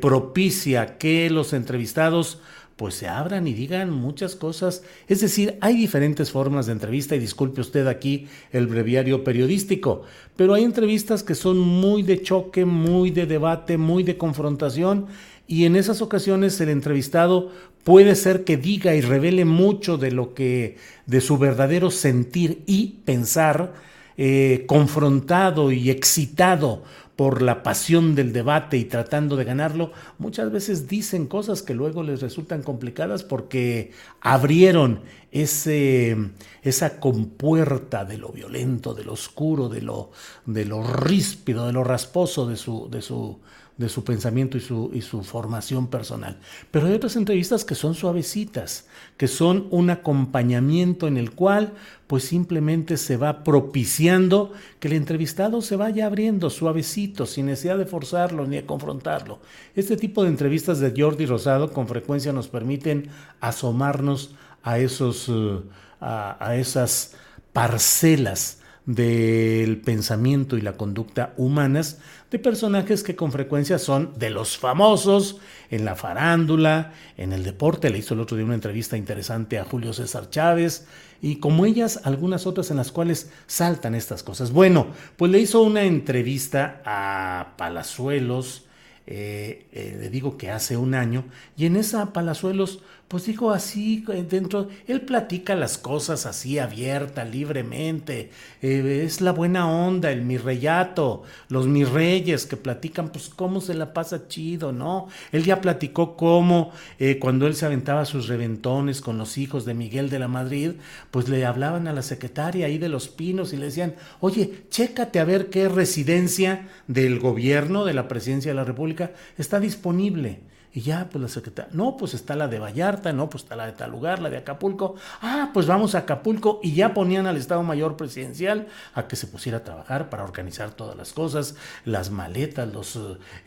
propicia 0.00 0.98
que 0.98 1.30
los 1.30 1.52
entrevistados 1.52 2.40
pues 2.78 2.94
se 2.94 3.08
abran 3.08 3.48
y 3.48 3.54
digan 3.54 3.90
muchas 3.90 4.36
cosas. 4.36 4.84
Es 5.08 5.20
decir, 5.20 5.58
hay 5.60 5.76
diferentes 5.76 6.30
formas 6.30 6.66
de 6.66 6.72
entrevista 6.72 7.16
y 7.16 7.18
disculpe 7.18 7.60
usted 7.60 7.88
aquí 7.88 8.28
el 8.52 8.68
breviario 8.68 9.24
periodístico, 9.24 10.04
pero 10.36 10.54
hay 10.54 10.62
entrevistas 10.62 11.24
que 11.24 11.34
son 11.34 11.58
muy 11.58 12.04
de 12.04 12.22
choque, 12.22 12.64
muy 12.64 13.10
de 13.10 13.26
debate, 13.26 13.78
muy 13.78 14.04
de 14.04 14.16
confrontación 14.16 15.08
y 15.48 15.64
en 15.64 15.74
esas 15.74 16.00
ocasiones 16.02 16.60
el 16.60 16.68
entrevistado 16.68 17.50
puede 17.82 18.14
ser 18.14 18.44
que 18.44 18.56
diga 18.56 18.94
y 18.94 19.00
revele 19.00 19.44
mucho 19.44 19.98
de 19.98 20.12
lo 20.12 20.32
que 20.32 20.76
de 21.06 21.20
su 21.20 21.36
verdadero 21.36 21.90
sentir 21.90 22.62
y 22.66 23.00
pensar 23.04 23.74
eh, 24.16 24.64
confrontado 24.68 25.72
y 25.72 25.90
excitado 25.90 26.84
por 27.18 27.42
la 27.42 27.64
pasión 27.64 28.14
del 28.14 28.32
debate 28.32 28.76
y 28.76 28.84
tratando 28.84 29.34
de 29.34 29.42
ganarlo, 29.42 29.90
muchas 30.18 30.52
veces 30.52 30.86
dicen 30.86 31.26
cosas 31.26 31.62
que 31.62 31.74
luego 31.74 32.04
les 32.04 32.22
resultan 32.22 32.62
complicadas 32.62 33.24
porque 33.24 33.90
abrieron 34.20 35.00
ese, 35.32 36.16
esa 36.62 37.00
compuerta 37.00 38.04
de 38.04 38.18
lo 38.18 38.28
violento, 38.28 38.94
de 38.94 39.02
lo 39.02 39.14
oscuro, 39.14 39.68
de 39.68 39.82
lo, 39.82 40.12
de 40.46 40.64
lo 40.64 40.84
ríspido, 40.84 41.66
de 41.66 41.72
lo 41.72 41.82
rasposo 41.82 42.46
de 42.46 42.56
su, 42.56 42.88
de 42.88 43.02
su, 43.02 43.40
de 43.78 43.88
su 43.88 44.02
pensamiento 44.02 44.58
y 44.58 44.60
su, 44.60 44.90
y 44.92 45.02
su 45.02 45.22
formación 45.22 45.86
personal. 45.86 46.38
Pero 46.72 46.88
hay 46.88 46.94
otras 46.94 47.14
entrevistas 47.14 47.64
que 47.64 47.76
son 47.76 47.94
suavecitas, 47.94 48.86
que 49.16 49.28
son 49.28 49.68
un 49.70 49.88
acompañamiento 49.90 51.06
en 51.06 51.16
el 51.16 51.30
cual 51.30 51.72
pues 52.08 52.24
simplemente 52.24 52.96
se 52.96 53.16
va 53.16 53.44
propiciando 53.44 54.52
que 54.80 54.88
el 54.88 54.94
entrevistado 54.94 55.62
se 55.62 55.76
vaya 55.76 56.06
abriendo 56.06 56.50
suavecito, 56.50 57.24
sin 57.24 57.46
necesidad 57.46 57.78
de 57.78 57.86
forzarlo 57.86 58.46
ni 58.46 58.56
de 58.56 58.66
confrontarlo. 58.66 59.38
Este 59.76 59.96
tipo 59.96 60.24
de 60.24 60.30
entrevistas 60.30 60.80
de 60.80 60.92
Jordi 60.96 61.26
Rosado 61.26 61.72
con 61.72 61.86
frecuencia 61.86 62.32
nos 62.32 62.48
permiten 62.48 63.08
asomarnos 63.40 64.34
a, 64.64 64.80
esos, 64.80 65.28
eh, 65.28 65.60
a 66.00 66.56
esas 66.56 67.14
parcelas 67.52 68.58
del 68.88 69.82
pensamiento 69.82 70.56
y 70.56 70.62
la 70.62 70.78
conducta 70.78 71.34
humanas 71.36 71.98
de 72.30 72.38
personajes 72.38 73.02
que 73.02 73.16
con 73.16 73.32
frecuencia 73.32 73.78
son 73.78 74.14
de 74.18 74.30
los 74.30 74.56
famosos 74.56 75.36
en 75.70 75.84
la 75.84 75.94
farándula, 75.94 76.94
en 77.18 77.34
el 77.34 77.44
deporte. 77.44 77.90
Le 77.90 77.98
hizo 77.98 78.14
el 78.14 78.20
otro 78.20 78.38
día 78.38 78.46
una 78.46 78.54
entrevista 78.54 78.96
interesante 78.96 79.58
a 79.58 79.66
Julio 79.66 79.92
César 79.92 80.30
Chávez 80.30 80.86
y 81.20 81.36
como 81.36 81.66
ellas, 81.66 82.00
algunas 82.04 82.46
otras 82.46 82.70
en 82.70 82.78
las 82.78 82.90
cuales 82.90 83.30
saltan 83.46 83.94
estas 83.94 84.22
cosas. 84.22 84.52
Bueno, 84.52 84.86
pues 85.18 85.30
le 85.30 85.38
hizo 85.38 85.60
una 85.60 85.82
entrevista 85.82 86.80
a 86.86 87.56
Palazuelos, 87.58 88.64
eh, 89.06 89.66
eh, 89.72 89.98
le 90.00 90.08
digo 90.08 90.38
que 90.38 90.50
hace 90.50 90.78
un 90.78 90.94
año, 90.94 91.24
y 91.58 91.66
en 91.66 91.76
esa 91.76 92.14
Palazuelos 92.14 92.80
pues 93.08 93.24
digo 93.24 93.52
así, 93.52 94.04
dentro, 94.28 94.68
él 94.86 95.00
platica 95.00 95.54
las 95.54 95.78
cosas 95.78 96.26
así 96.26 96.58
abierta, 96.58 97.24
libremente, 97.24 98.30
eh, 98.60 99.02
es 99.06 99.22
la 99.22 99.32
buena 99.32 99.66
onda, 99.66 100.12
el 100.12 100.20
mi 100.20 100.36
reyato, 100.36 101.22
los 101.48 101.66
mis 101.66 101.88
reyes 101.88 102.44
que 102.44 102.58
platican, 102.58 103.08
pues 103.08 103.30
cómo 103.30 103.62
se 103.62 103.72
la 103.72 103.94
pasa 103.94 104.28
chido, 104.28 104.72
¿no? 104.72 105.08
Él 105.32 105.44
ya 105.44 105.62
platicó 105.62 106.16
cómo 106.18 106.70
eh, 106.98 107.18
cuando 107.18 107.46
él 107.46 107.54
se 107.54 107.64
aventaba 107.64 108.04
sus 108.04 108.28
reventones 108.28 109.00
con 109.00 109.16
los 109.16 109.38
hijos 109.38 109.64
de 109.64 109.72
Miguel 109.72 110.10
de 110.10 110.18
la 110.18 110.28
Madrid, 110.28 110.72
pues 111.10 111.30
le 111.30 111.46
hablaban 111.46 111.88
a 111.88 111.94
la 111.94 112.02
secretaria 112.02 112.66
ahí 112.66 112.76
de 112.76 112.90
los 112.90 113.08
pinos 113.08 113.54
y 113.54 113.56
le 113.56 113.66
decían, 113.66 113.94
oye, 114.20 114.64
chécate 114.68 115.18
a 115.18 115.24
ver 115.24 115.48
qué 115.48 115.70
residencia 115.70 116.68
del 116.88 117.20
gobierno, 117.20 117.86
de 117.86 117.94
la 117.94 118.06
presidencia 118.06 118.50
de 118.50 118.56
la 118.56 118.64
República, 118.64 119.12
está 119.38 119.60
disponible. 119.60 120.40
Y 120.78 120.80
ya, 120.80 121.08
pues 121.10 121.20
la 121.20 121.26
secretaria, 121.26 121.72
no, 121.74 121.96
pues 121.96 122.14
está 122.14 122.36
la 122.36 122.46
de 122.46 122.60
Vallarta, 122.60 123.12
no, 123.12 123.28
pues 123.28 123.42
está 123.42 123.56
la 123.56 123.66
de 123.66 123.72
tal 123.72 123.90
lugar, 123.90 124.20
la 124.20 124.30
de 124.30 124.36
Acapulco. 124.36 124.94
Ah, 125.20 125.50
pues 125.52 125.66
vamos 125.66 125.96
a 125.96 125.98
Acapulco 125.98 126.60
y 126.62 126.72
ya 126.72 126.94
ponían 126.94 127.26
al 127.26 127.36
Estado 127.36 127.64
Mayor 127.64 127.96
Presidencial 127.96 128.68
a 128.94 129.08
que 129.08 129.16
se 129.16 129.26
pusiera 129.26 129.58
a 129.58 129.64
trabajar 129.64 130.08
para 130.08 130.22
organizar 130.22 130.70
todas 130.70 130.96
las 130.96 131.12
cosas, 131.12 131.56
las 131.84 132.12
maletas, 132.12 132.72
los, 132.72 132.96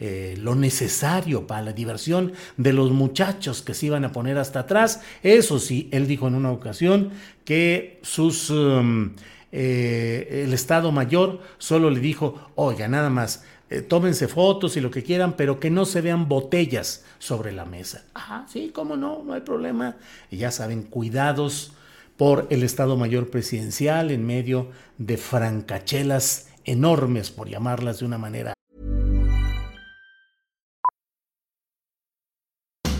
eh, 0.02 0.36
lo 0.40 0.56
necesario 0.56 1.48
para 1.48 1.62
la 1.62 1.72
diversión 1.72 2.34
de 2.58 2.74
los 2.74 2.92
muchachos 2.92 3.62
que 3.62 3.76
se 3.76 3.86
iban 3.86 4.04
a 4.04 4.12
poner 4.12 4.38
hasta 4.38 4.60
atrás. 4.60 5.00
Eso 5.24 5.58
sí, 5.58 5.88
él 5.94 6.08
dijo 6.08 6.28
en 6.28 6.36
una 6.36 6.52
ocasión 6.52 7.12
que 7.46 8.02
sus... 8.04 8.50
Um, 8.50 9.16
eh, 9.54 10.44
el 10.46 10.54
Estado 10.54 10.94
Mayor 10.94 11.42
solo 11.58 11.90
le 11.90 12.00
dijo, 12.00 12.52
oiga, 12.56 12.88
nada 12.88 13.10
más, 13.10 13.44
eh, 13.72 13.82
tómense 13.82 14.28
fotos 14.28 14.76
y 14.76 14.82
lo 14.82 14.92
que 14.92 15.02
quieran, 15.02 15.38
pero 15.38 15.58
que 15.58 15.70
no 15.70 15.86
se 15.86 16.02
vean 16.02 16.28
botellas 16.28 17.06
sobre 17.20 17.54
la 17.54 17.64
mesa. 17.64 18.04
Ah, 18.14 18.46
sí, 18.52 18.70
cómo 18.74 18.98
no, 18.98 19.24
no 19.24 19.32
hay 19.32 19.40
problema. 19.40 19.96
Y 20.30 20.38
ya 20.38 20.52
saben, 20.52 20.84
cuidados 20.84 21.72
por 22.18 22.48
el 22.50 22.64
Estado 22.64 22.98
Mayor 22.98 23.30
Presidencial 23.30 24.12
en 24.12 24.26
medio 24.26 24.72
de 24.98 25.16
francachelas 25.16 26.50
enormes, 26.66 27.32
por 27.32 27.48
llamarlas 27.48 28.00
de 28.00 28.06
una 28.06 28.18
manera. 28.18 28.54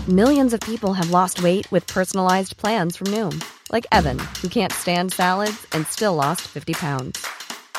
Millions 0.08 0.54
of 0.54 0.62
people 0.62 0.94
have 0.94 1.12
lost 1.12 1.44
weight 1.44 1.70
with 1.70 1.86
personalized 1.88 2.56
plans 2.56 2.96
from 2.96 3.08
Noom, 3.08 3.44
like 3.72 3.86
Evan, 3.92 4.18
who 4.42 4.48
can't 4.48 4.72
stand 4.72 5.12
salads 5.12 5.68
and 5.74 5.86
still 5.88 6.16
lost 6.16 6.42
50 6.48 6.74
pounds. 6.74 7.20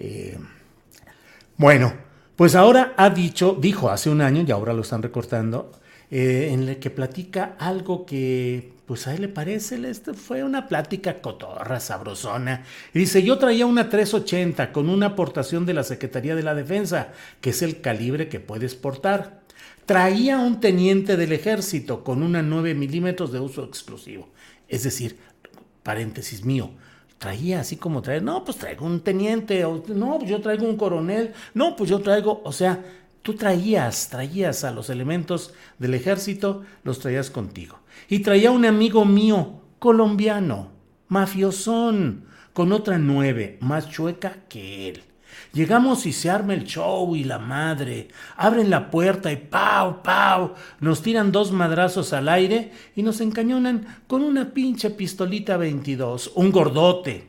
Eh, 0.00 0.38
bueno, 1.58 1.92
pues 2.34 2.54
ahora 2.54 2.94
ha 2.96 3.10
dicho, 3.10 3.56
dijo 3.60 3.90
hace 3.90 4.08
un 4.08 4.22
año, 4.22 4.42
y 4.46 4.50
ahora 4.50 4.72
lo 4.72 4.80
están 4.80 5.02
recortando, 5.02 5.72
eh, 6.10 6.48
en 6.52 6.68
el 6.68 6.78
que 6.78 6.90
platica 6.90 7.54
algo 7.58 8.06
que 8.06 8.72
pues 8.86 9.06
a 9.06 9.14
él 9.14 9.20
le 9.20 9.28
parece, 9.28 9.76
este 9.88 10.14
fue 10.14 10.42
una 10.42 10.66
plática 10.66 11.20
cotorra, 11.20 11.78
sabrosona. 11.78 12.64
Y 12.92 12.98
dice, 12.98 13.22
yo 13.22 13.38
traía 13.38 13.64
una 13.64 13.88
380 13.88 14.72
con 14.72 14.88
una 14.88 15.06
aportación 15.06 15.64
de 15.64 15.74
la 15.74 15.84
Secretaría 15.84 16.34
de 16.34 16.42
la 16.42 16.56
Defensa, 16.56 17.12
que 17.40 17.50
es 17.50 17.62
el 17.62 17.80
calibre 17.80 18.28
que 18.28 18.40
puedes 18.40 18.74
portar. 18.74 19.42
Traía 19.86 20.38
un 20.38 20.58
teniente 20.58 21.16
del 21.16 21.30
ejército 21.30 22.02
con 22.02 22.24
una 22.24 22.42
9 22.42 22.74
milímetros 22.74 23.30
de 23.30 23.38
uso 23.38 23.62
exclusivo. 23.62 24.28
Es 24.66 24.82
decir, 24.82 25.18
paréntesis 25.84 26.44
mío, 26.44 26.72
traía 27.20 27.60
así 27.60 27.76
como 27.76 28.00
traer, 28.00 28.22
no, 28.22 28.44
pues 28.44 28.56
traigo 28.56 28.86
un 28.86 29.00
teniente, 29.00 29.62
o, 29.66 29.84
no, 29.88 30.18
pues 30.18 30.30
yo 30.30 30.40
traigo 30.40 30.66
un 30.66 30.78
coronel, 30.78 31.34
no, 31.52 31.76
pues 31.76 31.90
yo 31.90 31.98
traigo, 32.00 32.40
o 32.44 32.50
sea, 32.50 32.82
tú 33.20 33.34
traías, 33.34 34.08
traías 34.08 34.64
a 34.64 34.70
los 34.70 34.88
elementos 34.88 35.52
del 35.78 35.92
ejército, 35.92 36.62
los 36.82 36.98
traías 36.98 37.28
contigo. 37.28 37.78
Y 38.08 38.20
traía 38.20 38.50
un 38.50 38.64
amigo 38.64 39.04
mío, 39.04 39.60
colombiano, 39.78 40.70
mafiosón, 41.08 42.24
con 42.54 42.72
otra 42.72 42.96
nueve, 42.96 43.58
más 43.60 43.90
chueca 43.90 44.38
que 44.48 44.88
él. 44.88 45.02
Llegamos 45.52 46.06
y 46.06 46.12
se 46.12 46.30
arma 46.30 46.54
el 46.54 46.64
show 46.64 47.16
y 47.16 47.24
la 47.24 47.38
madre. 47.38 48.08
Abren 48.36 48.70
la 48.70 48.90
puerta 48.90 49.32
y 49.32 49.36
¡pau, 49.36 50.02
pau! 50.02 50.54
Nos 50.80 51.02
tiran 51.02 51.32
dos 51.32 51.52
madrazos 51.52 52.12
al 52.12 52.28
aire 52.28 52.72
y 52.94 53.02
nos 53.02 53.20
encañonan 53.20 54.02
con 54.06 54.22
una 54.22 54.50
pinche 54.54 54.90
pistolita 54.90 55.56
22, 55.56 56.32
un 56.34 56.52
gordote. 56.52 57.28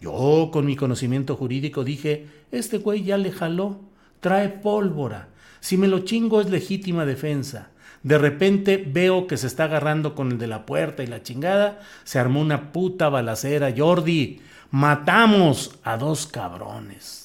Yo, 0.00 0.50
con 0.52 0.66
mi 0.66 0.76
conocimiento 0.76 1.36
jurídico, 1.36 1.84
dije, 1.84 2.26
este 2.50 2.78
güey 2.78 3.04
ya 3.04 3.16
le 3.16 3.30
jaló, 3.30 3.80
trae 4.20 4.48
pólvora. 4.48 5.28
Si 5.60 5.76
me 5.76 5.86
lo 5.88 6.00
chingo 6.00 6.40
es 6.40 6.50
legítima 6.50 7.06
defensa. 7.06 7.70
De 8.02 8.18
repente 8.18 8.84
veo 8.84 9.28
que 9.28 9.36
se 9.36 9.46
está 9.46 9.64
agarrando 9.64 10.16
con 10.16 10.32
el 10.32 10.38
de 10.38 10.48
la 10.48 10.66
puerta 10.66 11.04
y 11.04 11.06
la 11.06 11.22
chingada. 11.22 11.80
Se 12.02 12.18
armó 12.18 12.40
una 12.40 12.72
puta 12.72 13.08
balacera, 13.08 13.72
Jordi. 13.76 14.40
Matamos 14.72 15.78
a 15.84 15.96
dos 15.96 16.26
cabrones. 16.26 17.21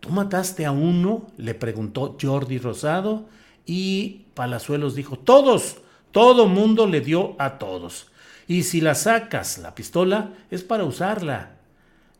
¿Tú 0.00 0.10
mataste 0.10 0.66
a 0.66 0.72
uno? 0.72 1.26
le 1.36 1.54
preguntó 1.54 2.16
Jordi 2.20 2.58
Rosado 2.58 3.28
y 3.66 4.26
Palazuelos 4.34 4.94
dijo, 4.94 5.18
todos, 5.18 5.78
todo 6.10 6.48
mundo 6.48 6.86
le 6.86 7.00
dio 7.00 7.36
a 7.38 7.58
todos. 7.58 8.08
Y 8.48 8.64
si 8.64 8.80
la 8.80 8.94
sacas, 8.94 9.58
la 9.58 9.74
pistola, 9.74 10.32
es 10.50 10.62
para 10.62 10.84
usarla. 10.84 11.52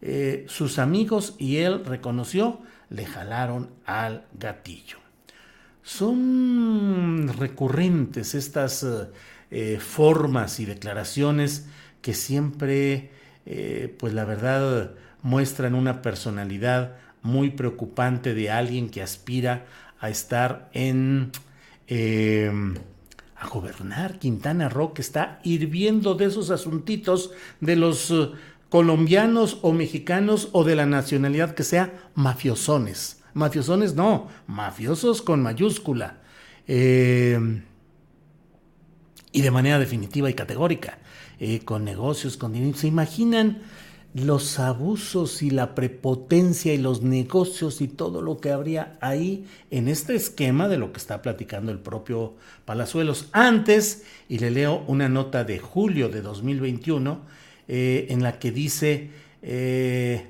Eh, 0.00 0.46
sus 0.48 0.78
amigos 0.78 1.34
y 1.38 1.58
él 1.58 1.84
reconoció, 1.84 2.60
le 2.90 3.06
jalaron 3.06 3.70
al 3.84 4.24
gatillo. 4.38 4.98
Son 5.82 7.28
recurrentes 7.36 8.34
estas 8.34 8.86
eh, 9.50 9.78
formas 9.80 10.60
y 10.60 10.64
declaraciones 10.64 11.66
que 12.00 12.14
siempre, 12.14 13.10
eh, 13.46 13.94
pues 13.98 14.12
la 14.12 14.24
verdad, 14.24 14.92
muestran 15.22 15.74
una 15.74 16.02
personalidad 16.02 16.96
muy 17.22 17.50
preocupante 17.50 18.35
de 18.35 18.50
alguien 18.50 18.90
que 18.90 19.02
aspira 19.02 19.66
a 20.00 20.11
estar 20.11 20.68
en... 20.72 21.30
Em, 21.87 22.74
a 23.37 23.48
gobernar 23.48 24.20
Quintana 24.20 24.68
Roo, 24.68 24.94
que 24.94 25.02
está 25.02 25.40
hirviendo 25.42 26.14
de 26.14 26.26
esos 26.26 26.50
asuntitos 26.50 27.32
de 27.61 27.74
los 27.74 28.12
eh, 28.12 28.30
colombianos 28.68 29.58
o 29.62 29.72
mexicanos 29.72 30.48
o 30.52 30.62
de 30.62 30.76
la 30.76 30.87
nacionalidad 30.87 31.52
que 31.54 31.64
sea 31.64 31.92
mafiosones. 32.14 33.20
Mafiosones 33.35 33.96
no, 33.96 34.28
mafiosos 34.46 35.22
con 35.22 35.42
mayúscula. 35.42 36.20
Em, 36.68 37.64
y 39.32 39.42
de 39.42 39.50
manera 39.50 39.80
definitiva 39.80 40.30
y 40.30 40.35
categórica, 40.35 40.98
eh, 41.40 41.61
con 41.64 41.85
negocios, 41.85 42.37
con 42.37 42.52
dinero. 42.52 42.78
¿Se 42.78 42.87
imaginan 42.87 43.62
los 44.14 44.59
abusos 44.59 45.42
y 45.42 45.51
la 45.51 45.75
prepotencia 45.75 46.75
y 46.75 46.79
los 46.79 47.03
negocios 47.03 47.81
y 47.81 47.88
todo 47.88 48.20
lo 48.20 48.38
que 48.38 48.51
habría 48.51 48.98
ahí 49.01 49.46
en 49.70 49.88
este 49.88 50.14
esquema 50.14 50.68
de 50.68 50.77
lo 50.77 50.92
que 50.92 50.98
está 50.98 51.22
platicando 51.22 51.72
el 51.72 51.79
propio 51.79 52.35
Palazuelos. 52.66 53.29
Antes, 53.33 54.05
y 54.29 54.38
le 54.38 54.51
leo 54.51 54.85
una 54.87 55.09
nota 55.09 55.44
de 55.44 55.59
julio 55.59 56.11
de 56.11 56.20
2021, 56.20 57.20
eh, 57.68 58.07
en 58.11 58.22
la 58.22 58.38
que 58.38 58.53
dice, 58.53 59.11
eh, 59.40 60.27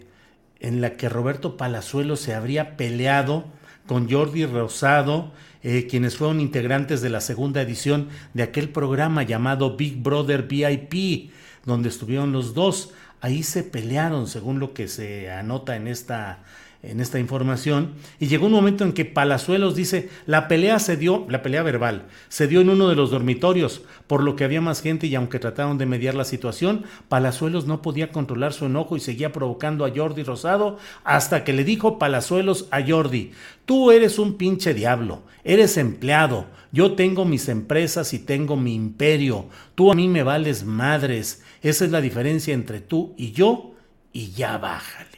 en 0.61 0.81
la 0.81 0.97
que 0.97 1.09
Roberto 1.09 1.57
Palazuelos 1.57 2.21
se 2.21 2.35
habría 2.35 2.77
peleado 2.77 3.47
con 3.87 4.09
Jordi 4.09 4.47
Rosado, 4.47 5.33
eh, 5.64 5.88
quienes 5.90 6.16
fueron 6.16 6.40
integrantes 6.40 7.03
de 7.03 7.11
la 7.11 7.21
segunda 7.21 7.62
edición 7.62 8.09
de 8.33 8.45
aquel 8.45 8.68
programa 8.68 9.25
llamado 9.25 9.77
Big 9.77 10.01
Brother 10.01 10.45
VIP, 10.45 11.33
donde 11.64 11.88
estuvieron 11.88 12.33
los 12.33 12.55
dos 12.55 12.92
ahí 13.22 13.44
se 13.44 13.62
pelearon, 13.62 14.26
según 14.26 14.58
lo 14.58 14.74
que 14.74 14.88
se 14.88 15.30
anota 15.30 15.76
en 15.76 15.87
esta 15.87 16.40
en 16.83 17.01
esta 17.01 17.21
información, 17.21 17.92
y 18.18 18.27
llegó 18.27 18.47
un 18.47 18.53
momento 18.53 18.83
en 18.83 18.92
que 18.92 19.05
Palazuelos 19.05 19.77
dice, 19.77 20.11
la 20.27 20.49
pelea 20.49 20.81
se 20.81 20.97
dio, 20.97 21.25
la 21.29 21.42
pelea 21.42 21.62
verbal, 21.62 22.07
se 22.29 22.49
dio 22.49 22.61
en 22.61 22.71
uno 22.71 22.88
de 22.88 22.97
los 22.97 23.11
dormitorios, 23.11 23.83
por 24.09 24.25
lo 24.25 24.35
que 24.35 24.45
había 24.45 24.61
más 24.61 24.83
gente 24.83 25.07
y 25.07 25.14
aunque 25.14 25.38
trataron 25.38 25.79
de 25.79 25.87
mediar 25.87 26.14
la 26.14 26.25
situación, 26.25 26.85
Palazuelos 27.09 27.66
no 27.66 27.83
podía 27.83 28.11
controlar 28.11 28.53
su 28.53 28.66
enojo 28.66 28.97
y 28.97 29.01
seguía 29.01 29.33
provocando 29.33 29.85
a 29.85 29.92
Jordi 29.95 30.25
Rosado 30.25 30.79
hasta 31.05 31.45
que 31.45 31.53
le 31.53 31.64
dijo 31.64 31.99
Palazuelos 31.99 32.66
a 32.73 32.85
Jordi, 32.85 33.31
tú 33.64 33.92
eres 33.92 34.18
un 34.18 34.37
pinche 34.37 34.75
diablo, 34.75 35.23
eres 35.45 35.77
empleado, 35.77 36.47
yo 36.73 36.95
tengo 36.95 37.25
mis 37.25 37.49
empresas 37.49 38.12
y 38.12 38.18
tengo 38.18 38.57
mi 38.57 38.75
imperio, 38.75 39.47
tú 39.77 39.92
a 39.92 39.95
mí 39.95 40.09
me 40.09 40.25
vales 40.25 40.64
madres, 40.64 41.45
esa 41.62 41.85
es 41.85 41.92
la 41.92 42.01
diferencia 42.01 42.55
entre 42.55 42.81
tú 42.81 43.14
y 43.16 43.31
yo, 43.31 43.75
y 44.12 44.33
ya 44.33 44.59
bájale. 44.59 45.12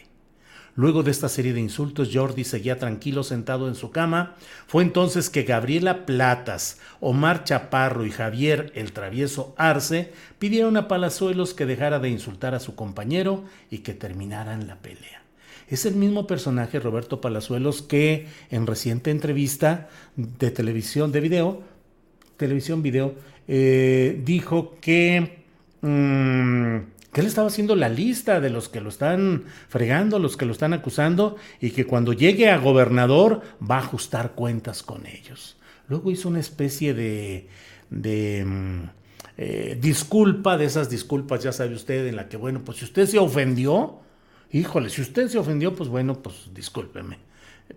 Luego 0.76 1.04
de 1.04 1.12
esta 1.12 1.28
serie 1.28 1.52
de 1.52 1.60
insultos, 1.60 2.10
Jordi 2.12 2.42
seguía 2.42 2.78
tranquilo 2.78 3.22
sentado 3.22 3.68
en 3.68 3.76
su 3.76 3.92
cama. 3.92 4.34
Fue 4.66 4.82
entonces 4.82 5.30
que 5.30 5.44
Gabriela 5.44 6.04
Platas, 6.04 6.80
Omar 7.00 7.44
Chaparro 7.44 8.04
y 8.04 8.10
Javier 8.10 8.72
el 8.74 8.92
travieso 8.92 9.54
Arce 9.56 10.12
pidieron 10.40 10.76
a 10.76 10.88
Palazuelos 10.88 11.54
que 11.54 11.66
dejara 11.66 12.00
de 12.00 12.08
insultar 12.08 12.54
a 12.54 12.60
su 12.60 12.74
compañero 12.74 13.44
y 13.70 13.78
que 13.78 13.94
terminaran 13.94 14.66
la 14.66 14.76
pelea. 14.76 15.22
Es 15.68 15.86
el 15.86 15.94
mismo 15.94 16.26
personaje, 16.26 16.80
Roberto 16.80 17.20
Palazuelos, 17.20 17.80
que 17.80 18.26
en 18.50 18.66
reciente 18.66 19.10
entrevista 19.10 19.88
de 20.16 20.50
televisión, 20.50 21.12
de 21.12 21.20
video, 21.20 21.62
televisión 22.36 22.82
video, 22.82 23.14
eh, 23.46 24.20
dijo 24.24 24.76
que... 24.80 25.44
Mm, 25.82 26.93
que 27.14 27.20
él 27.20 27.28
estaba 27.28 27.46
haciendo 27.46 27.76
la 27.76 27.88
lista 27.88 28.40
de 28.40 28.50
los 28.50 28.68
que 28.68 28.80
lo 28.80 28.88
están 28.88 29.44
fregando, 29.68 30.18
los 30.18 30.36
que 30.36 30.46
lo 30.46 30.52
están 30.52 30.72
acusando, 30.72 31.36
y 31.60 31.70
que 31.70 31.86
cuando 31.86 32.12
llegue 32.12 32.50
a 32.50 32.58
gobernador 32.58 33.40
va 33.62 33.76
a 33.76 33.82
ajustar 33.82 34.32
cuentas 34.32 34.82
con 34.82 35.06
ellos. 35.06 35.56
Luego 35.88 36.10
hizo 36.10 36.28
una 36.28 36.40
especie 36.40 36.92
de, 36.92 37.46
mm, 38.44 38.82
eh, 39.38 39.78
disculpa, 39.80 40.58
de 40.58 40.64
esas 40.64 40.90
disculpas, 40.90 41.44
ya 41.44 41.52
sabe 41.52 41.76
usted, 41.76 42.04
en 42.08 42.16
la 42.16 42.28
que, 42.28 42.36
bueno, 42.36 42.62
pues 42.64 42.78
si 42.78 42.84
usted 42.84 43.06
se 43.06 43.18
ofendió, 43.20 44.00
híjole, 44.50 44.90
si 44.90 45.00
usted 45.00 45.28
se 45.28 45.38
ofendió, 45.38 45.76
pues 45.76 45.88
bueno, 45.88 46.20
pues 46.20 46.50
discúlpeme. 46.52 47.18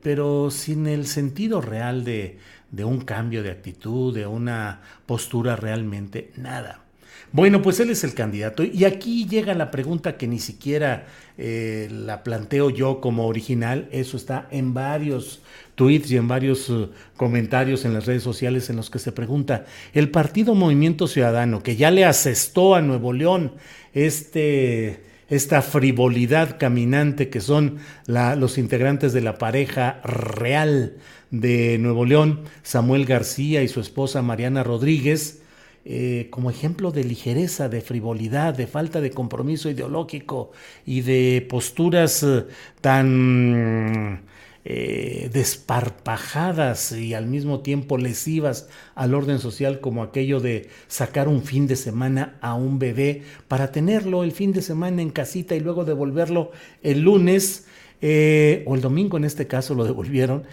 Pero 0.02 0.50
sin 0.50 0.88
el 0.88 1.06
sentido 1.06 1.62
real 1.62 2.04
de 2.04 2.39
un 2.84 3.02
cambio 3.02 3.43
de 3.43 3.52
actitud, 3.52 4.15
de 4.15 4.26
una 4.26 4.82
postura 5.06 5.56
realmente, 5.56 6.32
nada. 6.38 6.87
Bueno, 7.33 7.61
pues 7.61 7.79
él 7.79 7.89
es 7.89 8.03
el 8.03 8.13
candidato. 8.13 8.63
Y 8.63 8.85
aquí 8.85 9.27
llega 9.27 9.53
la 9.53 9.69
pregunta 9.69 10.17
que 10.17 10.27
ni 10.27 10.39
siquiera 10.39 11.07
eh, 11.37 11.89
la 11.91 12.23
planteo 12.23 12.69
yo 12.69 13.01
como 13.01 13.27
original. 13.27 13.89
Eso 13.91 14.17
está 14.17 14.47
en 14.49 14.73
varios 14.73 15.41
tweets 15.75 16.09
y 16.11 16.17
en 16.17 16.27
varios 16.27 16.69
eh, 16.69 16.87
comentarios 17.15 17.85
en 17.85 17.93
las 17.93 18.05
redes 18.05 18.23
sociales 18.23 18.69
en 18.69 18.77
los 18.77 18.89
que 18.89 18.99
se 18.99 19.11
pregunta, 19.11 19.65
el 19.93 20.09
partido 20.09 20.55
Movimiento 20.55 21.07
Ciudadano, 21.07 21.61
que 21.61 21.75
ya 21.75 21.91
le 21.91 22.05
asestó 22.05 22.75
a 22.75 22.81
Nuevo 22.81 23.13
León 23.13 23.53
este, 23.93 25.03
esta 25.29 25.61
frivolidad 25.61 26.57
caminante 26.57 27.29
que 27.29 27.41
son 27.41 27.77
los 28.07 28.57
integrantes 28.57 29.13
de 29.13 29.21
la 29.21 29.37
pareja 29.37 30.01
real 30.03 30.95
de 31.29 31.77
Nuevo 31.77 32.05
León, 32.05 32.45
Samuel 32.63 33.05
García 33.05 33.61
y 33.61 33.67
su 33.67 33.81
esposa 33.81 34.21
Mariana 34.21 34.63
Rodríguez, 34.63 35.41
eh, 35.89 36.27
como 36.31 36.49
ejemplo 36.49 36.91
de 36.91 37.05
ligereza, 37.05 37.69
de 37.69 37.79
frivolidad, 37.79 38.53
de 38.53 38.67
falta 38.67 38.99
de 38.99 39.11
compromiso 39.11 39.69
ideológico 39.69 40.51
y 40.85 40.99
de 40.99 41.47
posturas 41.49 42.23
eh, 42.23 42.43
tan 42.81 44.23
eh, 44.65 45.29
desparpajadas 45.31 46.91
y 46.91 47.13
al 47.13 47.27
mismo 47.27 47.61
tiempo 47.61 47.97
lesivas 47.97 48.67
al 48.95 49.13
orden 49.13 49.39
social 49.39 49.79
como 49.79 50.03
aquello 50.03 50.41
de 50.41 50.67
sacar 50.89 51.29
un 51.29 51.41
fin 51.41 51.67
de 51.67 51.77
semana 51.77 52.37
a 52.41 52.53
un 52.53 52.79
bebé 52.79 53.21
para 53.47 53.71
tenerlo 53.71 54.25
el 54.25 54.33
fin 54.33 54.51
de 54.51 54.61
semana 54.61 55.01
en 55.01 55.09
casita 55.09 55.55
y 55.55 55.61
luego 55.61 55.85
devolverlo 55.85 56.51
el 56.83 56.99
lunes. 56.99 57.65
o 58.01 58.75
el 58.75 58.81
domingo 58.81 59.15
en 59.15 59.23
este 59.23 59.47
caso 59.47 59.73
lo 59.73 59.85
devolvieron, 59.91 60.43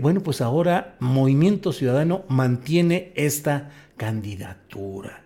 bueno, 0.00 0.20
pues 0.22 0.40
ahora 0.40 0.96
Movimiento 1.00 1.72
Ciudadano 1.72 2.24
mantiene 2.28 3.12
esta 3.16 3.70
candidatura. 3.98 5.24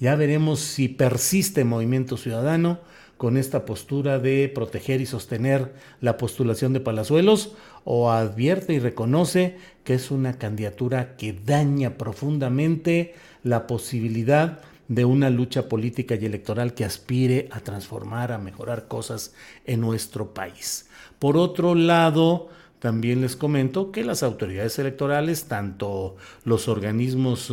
Ya 0.00 0.16
veremos 0.16 0.58
si 0.58 0.88
persiste 0.88 1.64
Movimiento 1.64 2.16
Ciudadano 2.16 2.80
con 3.16 3.36
esta 3.36 3.64
postura 3.64 4.18
de 4.18 4.50
proteger 4.52 5.00
y 5.00 5.06
sostener 5.06 5.72
la 6.00 6.16
postulación 6.16 6.72
de 6.72 6.80
Palazuelos 6.80 7.54
o 7.84 8.10
advierte 8.10 8.74
y 8.74 8.80
reconoce 8.80 9.56
que 9.84 9.94
es 9.94 10.10
una 10.10 10.36
candidatura 10.36 11.16
que 11.16 11.32
daña 11.32 11.96
profundamente 11.96 13.14
la 13.44 13.68
posibilidad 13.68 14.60
de 14.88 15.04
una 15.04 15.30
lucha 15.30 15.68
política 15.68 16.16
y 16.16 16.26
electoral 16.26 16.74
que 16.74 16.84
aspire 16.84 17.48
a 17.52 17.60
transformar, 17.60 18.32
a 18.32 18.38
mejorar 18.38 18.88
cosas 18.88 19.34
en 19.64 19.80
nuestro 19.80 20.34
país. 20.34 20.88
Por 21.18 21.36
otro 21.36 21.74
lado, 21.74 22.48
también 22.80 23.22
les 23.22 23.36
comento 23.36 23.92
que 23.92 24.04
las 24.04 24.22
autoridades 24.22 24.78
electorales, 24.78 25.44
tanto 25.44 26.16
los 26.44 26.68
organismos 26.68 27.50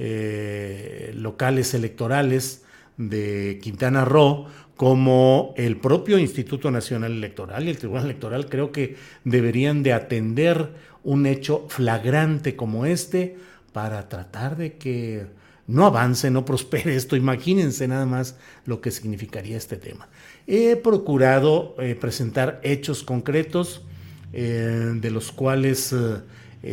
eh, 0.00 1.10
locales 1.16 1.74
electorales 1.74 2.62
de 2.98 3.58
Quintana 3.60 4.04
Roo, 4.04 4.46
como 4.76 5.54
el 5.56 5.76
propio 5.76 6.20
Instituto 6.20 6.70
Nacional 6.70 7.10
Electoral 7.10 7.66
y 7.66 7.70
el 7.70 7.78
Tribunal 7.78 8.04
Electoral 8.04 8.48
creo 8.48 8.70
que 8.70 8.94
deberían 9.24 9.82
de 9.82 9.92
atender 9.92 10.70
un 11.02 11.26
hecho 11.26 11.66
flagrante 11.68 12.54
como 12.54 12.86
este 12.86 13.38
para 13.72 14.08
tratar 14.08 14.56
de 14.56 14.74
que 14.74 15.26
no 15.66 15.84
avance, 15.84 16.30
no 16.30 16.44
prospere 16.44 16.94
esto. 16.94 17.16
Imagínense 17.16 17.88
nada 17.88 18.06
más 18.06 18.36
lo 18.66 18.80
que 18.80 18.92
significaría 18.92 19.56
este 19.56 19.78
tema. 19.78 20.08
He 20.46 20.76
procurado 20.76 21.74
eh, 21.80 21.96
presentar 21.96 22.60
hechos 22.62 23.02
concretos 23.02 23.82
eh, 24.32 24.92
de 24.94 25.10
los 25.10 25.32
cuales 25.32 25.92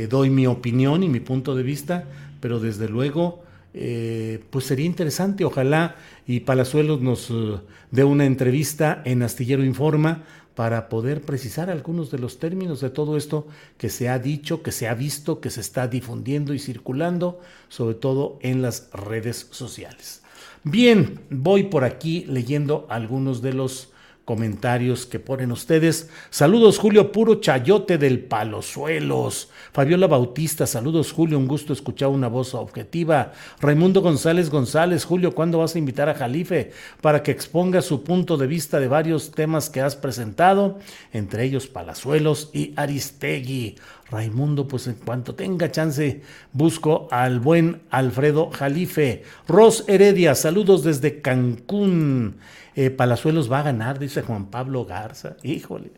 doy 0.10 0.30
mi 0.30 0.46
opinión 0.46 1.04
y 1.04 1.10
mi 1.10 1.20
punto 1.20 1.56
de 1.56 1.64
vista 1.64 2.06
pero 2.46 2.60
desde 2.60 2.88
luego, 2.88 3.42
eh, 3.74 4.40
pues 4.52 4.66
sería 4.66 4.86
interesante, 4.86 5.44
ojalá 5.46 5.96
y 6.28 6.42
Palazuelos 6.42 7.02
nos 7.02 7.32
eh, 7.32 7.58
dé 7.90 8.04
una 8.04 8.28
entrevista 8.28 9.02
en 9.04 9.24
Astillero 9.24 9.66
Informa 9.66 10.26
para 10.54 10.88
poder 10.88 11.22
precisar 11.22 11.72
algunos 11.72 12.12
de 12.12 12.20
los 12.20 12.38
términos 12.38 12.82
de 12.82 12.92
todo 12.92 13.18
esto 13.18 13.48
que 13.80 13.90
se 13.90 14.10
ha 14.10 14.20
dicho, 14.20 14.62
que 14.62 14.72
se 14.72 14.88
ha 14.88 14.94
visto, 14.94 15.42
que 15.42 15.50
se 15.50 15.60
está 15.60 15.88
difundiendo 15.88 16.54
y 16.54 16.60
circulando, 16.60 17.40
sobre 17.68 17.96
todo 17.96 18.38
en 18.42 18.62
las 18.62 18.92
redes 18.94 19.48
sociales. 19.50 20.22
Bien, 20.64 21.22
voy 21.32 21.64
por 21.64 21.84
aquí 21.84 22.26
leyendo 22.28 22.86
algunos 22.92 23.42
de 23.42 23.54
los 23.54 23.92
comentarios 24.26 25.06
que 25.06 25.20
ponen 25.20 25.52
ustedes. 25.52 26.10
Saludos 26.32 26.80
Julio, 26.80 27.12
puro 27.12 27.36
chayote 27.36 28.00
del 28.00 28.20
Palosuelos. 28.20 29.50
Fabiola 29.72 30.08
Bautista, 30.08 30.66
saludos 30.66 31.12
Julio, 31.12 31.38
un 31.38 31.48
gusto 31.48 31.72
escuchar 31.72 32.10
una 32.10 32.28
voz 32.28 32.56
objetiva. 32.56 33.34
Raimundo 33.62 34.02
González 34.02 34.50
González, 34.50 35.06
Julio, 35.06 35.36
¿cuándo 35.36 35.60
vas 35.60 35.76
a 35.76 35.80
invitar 35.80 36.10
a 36.10 36.16
Jalife 36.16 36.72
para 37.02 37.22
que 37.22 37.32
exponga 37.32 37.82
su 37.84 38.04
punto 38.04 38.36
de 38.36 38.48
vista 38.48 38.80
de 38.80 38.88
varios 38.88 39.32
temas 39.32 39.70
que 39.70 39.82
has 39.82 39.96
presentado, 39.96 40.80
entre 41.14 41.44
ellos 41.44 41.68
Palazuelos 41.68 42.50
y 42.52 42.74
Aristegui? 42.76 43.76
Raimundo, 44.10 44.68
pues 44.68 44.88
en 44.88 44.96
cuanto 44.96 45.34
tenga 45.34 45.72
chance, 45.72 46.22
busco 46.54 47.08
al 47.12 47.40
buen 47.40 47.82
Alfredo 47.90 48.52
Jalife. 48.52 49.24
Ros 49.48 49.84
Heredia, 49.88 50.36
saludos 50.36 50.84
desde 50.84 51.22
Cancún. 51.22 52.38
Eh, 52.76 52.92
Palazuelos 52.92 53.52
va 53.52 53.60
a 53.60 53.64
ganar, 53.64 53.98
dice 53.98 54.22
Juan 54.22 54.48
Pablo 54.48 54.86
Garza. 54.86 55.38
Híjole. 55.44 55.92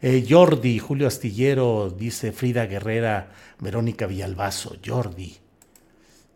Eh, 0.00 0.24
Jordi, 0.28 0.78
Julio 0.78 1.08
Astillero, 1.08 1.90
dice 1.90 2.30
Frida 2.30 2.66
Guerrera, 2.66 3.32
Verónica 3.58 4.06
Villalbazo. 4.06 4.76
Jordi. 4.84 5.36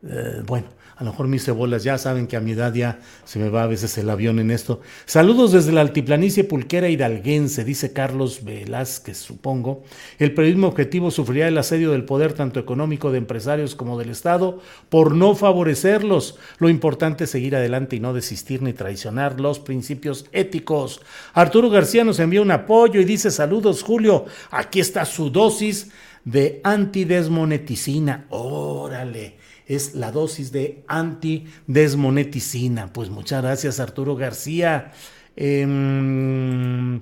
Eh, 0.03 0.43
bueno, 0.45 0.67
a 0.97 1.05
lo 1.05 1.11
mejor 1.11 1.29
mis 1.29 1.45
cebolas 1.45 1.85
ya 1.85 1.99
saben 1.99 2.27
que 2.27 2.37
a 2.37 2.41
mi 2.41 2.53
edad 2.53 2.75
ya 2.75 3.01
se 3.25 3.39
me 3.39 3.49
va 3.49 3.63
a 3.65 3.67
veces 3.67 3.97
el 3.99 4.11
avión 4.11 4.39
en 4.39 4.51
esto. 4.51 4.81
Saludos 5.07 5.53
desde 5.53 5.73
la 5.73 5.81
altiplanicie 5.81 6.45
pulquera 6.45 6.89
hidalguense, 6.89 7.65
dice 7.65 7.93
Carlos 7.93 8.45
Velázquez, 8.45 9.17
supongo. 9.17 9.85
El 10.19 10.35
periodismo 10.35 10.69
objetivo 10.69 11.11
sufrirá 11.11 11.49
el 11.49 11.59
asedio 11.59 11.93
del 11.93 12.05
poder 12.05 12.35
tanto 12.35 12.61
económico 12.61 13.11
de 13.11 13.19
empresarios 13.19 13.75
como 13.75 13.99
del 13.99 14.11
Estado 14.11 14.61
por 14.89 15.15
no 15.15 15.35
favorecerlos. 15.35 16.39
Lo 16.59 16.69
importante 16.69 17.25
es 17.25 17.31
seguir 17.31 17.57
adelante 17.57 17.97
y 17.97 18.01
no 18.01 18.13
desistir 18.13 18.63
ni 18.63 18.73
traicionar 18.73 19.41
los 19.41 19.61
principios 19.61 20.27
éticos. 20.33 21.01
Arturo 21.33 21.71
García 21.71 22.05
nos 22.05 22.21
envía 22.21 22.43
un 22.43 22.51
apoyo 22.51 23.01
y 23.01 23.05
dice 23.05 23.31
saludos 23.31 23.83
Julio, 23.83 24.27
aquí 24.51 24.81
está 24.81 25.05
su 25.05 25.31
dosis 25.31 25.91
de 26.25 26.61
antidesmoneticina. 26.63 28.27
Órale 28.31 29.37
es 29.67 29.95
la 29.95 30.13
dosis 30.13 30.53
de 30.53 30.85
antidesmoneticina. 30.89 32.93
Pues 32.93 33.11
muchas 33.11 33.43
gracias 33.43 33.81
Arturo 33.81 34.17
García. 34.17 34.93
Em, 35.37 37.01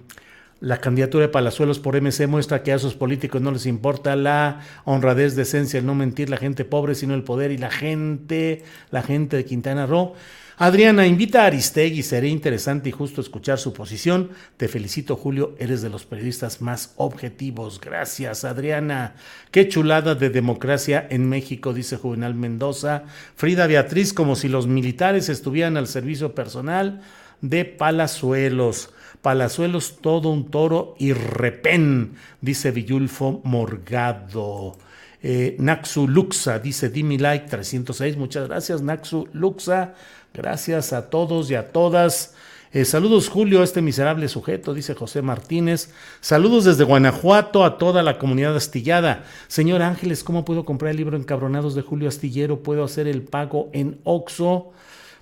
la 0.61 0.79
candidatura 0.79 1.27
de 1.27 1.31
Palazuelos 1.31 1.79
por 1.79 1.97
MC 1.97 2.27
muestra 2.27 2.63
que 2.63 2.73
a 2.73 2.77
esos 2.77 2.95
políticos 2.95 3.41
no 3.41 3.51
les 3.51 3.67
importa 3.67 4.15
la 4.15 4.61
honradez, 4.85 5.35
decencia, 5.35 5.79
el 5.79 5.87
no 5.87 5.95
mentir, 5.95 6.29
la 6.29 6.37
gente 6.37 6.67
pobre, 6.67 6.95
sino 6.95 7.15
el 7.15 7.25
poder 7.25 7.51
y 7.51 7.59
la 7.59 7.71
gente, 7.71 8.63
la 8.91 9.03
gente 9.03 9.39
de 9.39 9.47
Quintana 9.47 9.87
Roo. 9.87 10.15
Adriana, 10.63 11.07
invita 11.07 11.43
a 11.43 11.47
Aristegui, 11.47 12.03
seré 12.03 12.29
interesante 12.29 12.91
y 12.91 12.93
justo 12.93 13.23
escuchar 13.23 13.59
su 13.59 13.73
posición. 13.73 14.33
Te 14.59 14.69
felicito, 14.69 15.17
Julio, 15.17 15.55
eres 15.59 15.81
de 15.81 15.89
los 15.89 16.05
periodistas 16.05 16.61
más 16.61 16.93
objetivos. 16.97 17.81
Gracias, 17.81 18.45
Adriana. 18.45 19.15
Qué 19.53 19.69
chulada 19.69 20.15
de 20.15 20.29
democracia 20.29 21.07
en 21.09 21.27
México, 21.31 21.73
dice 21.73 21.97
Juvenal 21.97 22.35
Mendoza. 22.35 23.05
Frida 23.37 23.67
Beatriz, 23.67 24.13
como 24.13 24.37
si 24.37 24.51
los 24.51 24.67
militares 24.67 25.31
estuvieran 25.31 25.79
al 25.79 25.87
servicio 25.87 26.35
personal 26.35 27.01
de 27.41 27.65
Palazuelos. 27.65 28.91
Palazuelos, 29.23 29.97
todo 30.03 30.29
un 30.29 30.51
toro 30.51 30.95
y 30.99 31.15
repén, 31.15 32.17
dice 32.43 32.71
Villulfo 32.71 33.41
Morgado. 33.45 34.77
Eh, 35.23 35.57
Naxu 35.59 36.09
Luxa, 36.09 36.59
dice 36.59 36.89
Dimi 36.89 37.19
Like 37.19 37.47
306. 37.49 38.17
Muchas 38.17 38.49
gracias, 38.49 38.83
Naxu 38.83 39.29
Luxa. 39.33 39.95
Gracias 40.35 40.93
a 40.93 41.11
todos 41.11 41.51
y 41.51 41.55
a 41.55 41.73
todas. 41.73 42.35
Eh, 42.73 42.85
saludos, 42.85 43.29
Julio, 43.29 43.63
este 43.63 43.83
miserable 43.83 44.29
sujeto, 44.29 44.75
dice 44.75 44.95
José 44.95 45.23
Martínez. 45.23 45.93
Saludos 46.21 46.65
desde 46.65 46.85
Guanajuato 46.85 47.65
a 47.65 47.79
toda 47.79 48.03
la 48.03 48.19
comunidad 48.19 48.57
astillada. 48.57 49.25
Señor 49.49 49.83
Ángeles, 49.83 50.23
¿cómo 50.23 50.45
puedo 50.45 50.65
comprar 50.65 50.93
el 50.93 50.97
libro 50.99 51.17
Encabronados 51.17 51.75
de 51.75 51.83
Julio 51.83 52.09
Astillero? 52.09 52.63
¿Puedo 52.63 52.85
hacer 52.85 53.09
el 53.09 53.23
pago 53.23 53.71
en 53.73 53.99
Oxo? 54.05 54.73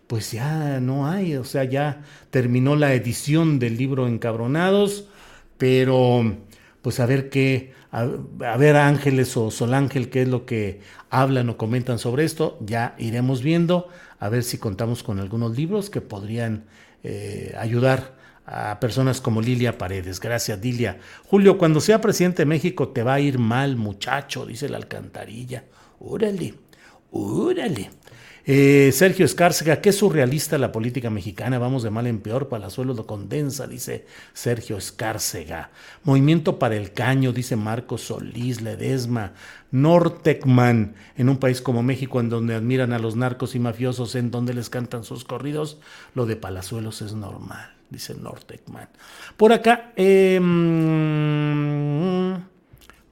pues 0.09 0.33
ya 0.33 0.81
no 0.81 1.07
hay, 1.07 1.37
o 1.37 1.45
sea, 1.45 1.65
ya 1.65 2.03
terminó 2.31 2.77
la 2.77 2.95
edición 2.95 3.59
del 3.59 3.77
libro 3.77 4.09
Encabronados, 4.09 5.07
pero 5.59 6.35
pues 6.81 6.99
a 6.99 7.07
ver 7.07 7.29
qué, 7.29 7.75
a, 7.93 8.07
ver 8.57 8.77
Ángeles 8.77 9.37
o 9.37 9.51
Solángel 9.51 10.09
qué 10.09 10.23
es 10.23 10.29
lo 10.29 10.47
que 10.47 10.81
hablan 11.11 11.51
o 11.51 11.59
comentan 11.59 11.99
sobre 11.99 12.25
esto, 12.25 12.59
ya 12.63 12.95
iremos 12.99 13.43
viendo, 13.43 13.89
a 14.19 14.29
ver 14.29 14.43
si 14.43 14.59
contamos 14.59 15.03
con 15.03 15.21
algunos 15.21 15.57
libros 15.57 15.91
que 15.91 16.01
podrían 16.01 16.65
eh, 17.03 17.55
ayudar 17.59 18.17
a 18.47 18.81
personas 18.81 19.21
como 19.21 19.43
Lilia 19.43 19.77
Paredes. 19.77 20.21
Gracias, 20.21 20.59
Lilia. 20.61 20.99
Julio, 21.27 21.59
cuando 21.59 21.81
sea 21.81 22.01
presidente 22.01 22.43
de 22.43 22.47
México 22.47 22.89
te 22.89 23.03
va 23.03 23.15
a 23.15 23.21
ir 23.21 23.39
mal, 23.39 23.77
muchacho, 23.77 24.47
dice 24.47 24.69
la 24.69 24.79
alcantarilla. 24.79 25.65
Órale, 26.01 26.55
órale. 27.11 27.91
Eh, 28.51 28.93
Sergio 28.93 29.27
Escárcega, 29.27 29.83
qué 29.83 29.93
surrealista 29.93 30.57
la 30.57 30.73
política 30.73 31.11
mexicana, 31.11 31.59
vamos 31.59 31.83
de 31.83 31.91
mal 31.91 32.07
en 32.07 32.21
peor, 32.21 32.49
Palazuelos 32.49 32.97
lo 32.97 33.07
condensa, 33.07 33.67
dice 33.67 34.07
Sergio 34.33 34.79
Escárcega. 34.79 35.69
Movimiento 36.03 36.59
para 36.59 36.75
el 36.75 36.95
caño, 36.95 37.35
dice 37.35 37.57
Marcos 37.57 38.01
Solís, 38.05 38.63
Ledesma. 38.63 39.35
Nortecman, 39.71 40.95
en 41.19 41.29
un 41.29 41.37
país 41.37 41.61
como 41.61 41.83
México, 41.83 42.21
en 42.21 42.31
donde 42.31 42.55
admiran 42.55 42.95
a 42.95 42.99
los 42.99 43.17
narcos 43.17 43.55
y 43.55 43.59
mafiosos, 43.59 44.15
en 44.15 44.31
donde 44.31 44.55
les 44.55 44.71
cantan 44.71 45.05
sus 45.05 45.25
corridos, 45.25 45.77
lo 46.15 46.25
de 46.25 46.37
Palazuelos 46.37 47.03
es 47.03 47.13
normal, 47.13 47.75
dice 47.91 48.15
Nortecman. 48.15 48.89
Por 49.37 49.53
acá, 49.53 49.93
eh, 49.95 50.41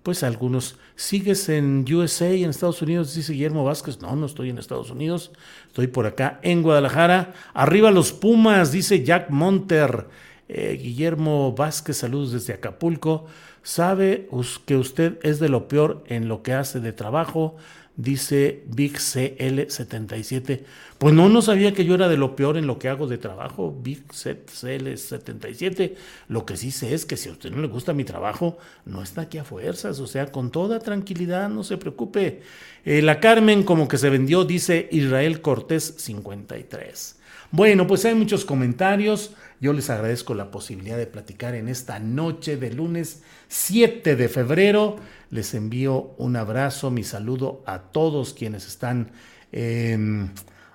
pues 0.07 0.23
algunos. 0.23 0.77
¿Sigues 0.95 1.49
en 1.49 1.85
USA, 1.93 2.31
en 2.31 2.51
Estados 2.51 2.81
Unidos? 2.81 3.13
Dice 3.17 3.33
Guillermo 3.33 3.65
Vázquez. 3.65 4.01
No, 4.01 4.15
no 4.15 4.27
estoy 4.27 4.51
en 4.51 4.59
Estados 4.59 4.89
Unidos. 4.89 5.33
Estoy 5.67 5.89
por 5.89 6.07
acá 6.07 6.39
en 6.43 6.63
Guadalajara. 6.63 7.35
Arriba 7.55 7.91
los 7.91 8.13
Pumas, 8.13 8.71
dice 8.71 9.03
Jack 9.03 9.31
Monter. 9.31 10.07
Eh, 10.49 10.79
Guillermo 10.81 11.57
Vázquez, 11.57 11.97
saludos 11.97 12.31
desde 12.31 12.53
Acapulco. 12.53 13.27
Sabe 13.65 14.29
que 14.65 14.77
usted 14.77 15.19
es 15.25 15.41
de 15.41 15.49
lo 15.49 15.67
peor 15.67 16.05
en 16.07 16.29
lo 16.29 16.45
que 16.45 16.53
hace 16.53 16.79
de 16.79 16.93
trabajo 16.93 17.57
dice 17.97 18.63
Big 18.67 18.95
CL77. 18.99 20.61
Pues 20.99 21.15
no, 21.15 21.29
no 21.29 21.43
sabía 21.43 21.75
que 21.75 21.85
yo 21.85 21.95
era 21.95 22.09
de 22.09 22.17
lo 22.17 22.37
peor 22.37 22.57
en 22.57 22.67
lo 22.67 22.79
que 22.79 22.89
hago 22.89 23.07
de 23.07 23.19
trabajo, 23.19 23.77
Big 23.83 24.07
CL77. 24.09 25.95
Lo 26.29 26.47
que 26.47 26.57
sí 26.57 26.71
sé 26.71 26.95
es 26.95 27.05
que 27.05 27.17
si 27.17 27.29
a 27.29 27.33
usted 27.33 27.51
no 27.51 27.61
le 27.61 27.69
gusta 27.69 27.93
mi 27.93 28.05
trabajo, 28.05 28.59
no 28.85 29.03
está 29.03 29.23
aquí 29.23 29.39
a 29.39 29.45
fuerzas, 29.45 30.01
o 30.01 30.07
sea, 30.07 30.33
con 30.33 30.51
toda 30.51 30.79
tranquilidad, 30.79 31.49
no 31.49 31.65
se 31.65 31.77
preocupe. 31.77 32.43
Eh, 32.85 33.03
la 33.03 33.21
Carmen 33.21 33.63
como 33.63 33.89
que 33.89 33.99
se 33.99 34.11
vendió, 34.11 34.45
dice 34.45 34.89
Israel 34.93 35.41
Cortés 35.41 35.95
53. 35.99 37.17
Bueno, 37.51 37.87
pues 37.87 38.05
hay 38.05 38.15
muchos 38.15 38.45
comentarios. 38.45 39.33
Yo 39.61 39.73
les 39.73 39.89
agradezco 39.89 40.35
la 40.35 40.51
posibilidad 40.51 40.99
de 40.99 41.07
platicar 41.07 41.55
en 41.55 41.69
esta 41.69 41.99
noche 41.99 42.57
de 42.57 42.73
lunes 42.73 43.23
7 43.49 44.17
de 44.17 44.29
febrero. 44.29 44.97
Les 45.31 45.55
envío 45.55 46.15
un 46.19 46.37
abrazo, 46.37 46.91
mi 46.91 47.05
saludo 47.05 47.63
a 47.67 47.79
todos 47.79 48.35
quienes 48.35 48.67
están 48.67 49.13
em, 49.53 50.29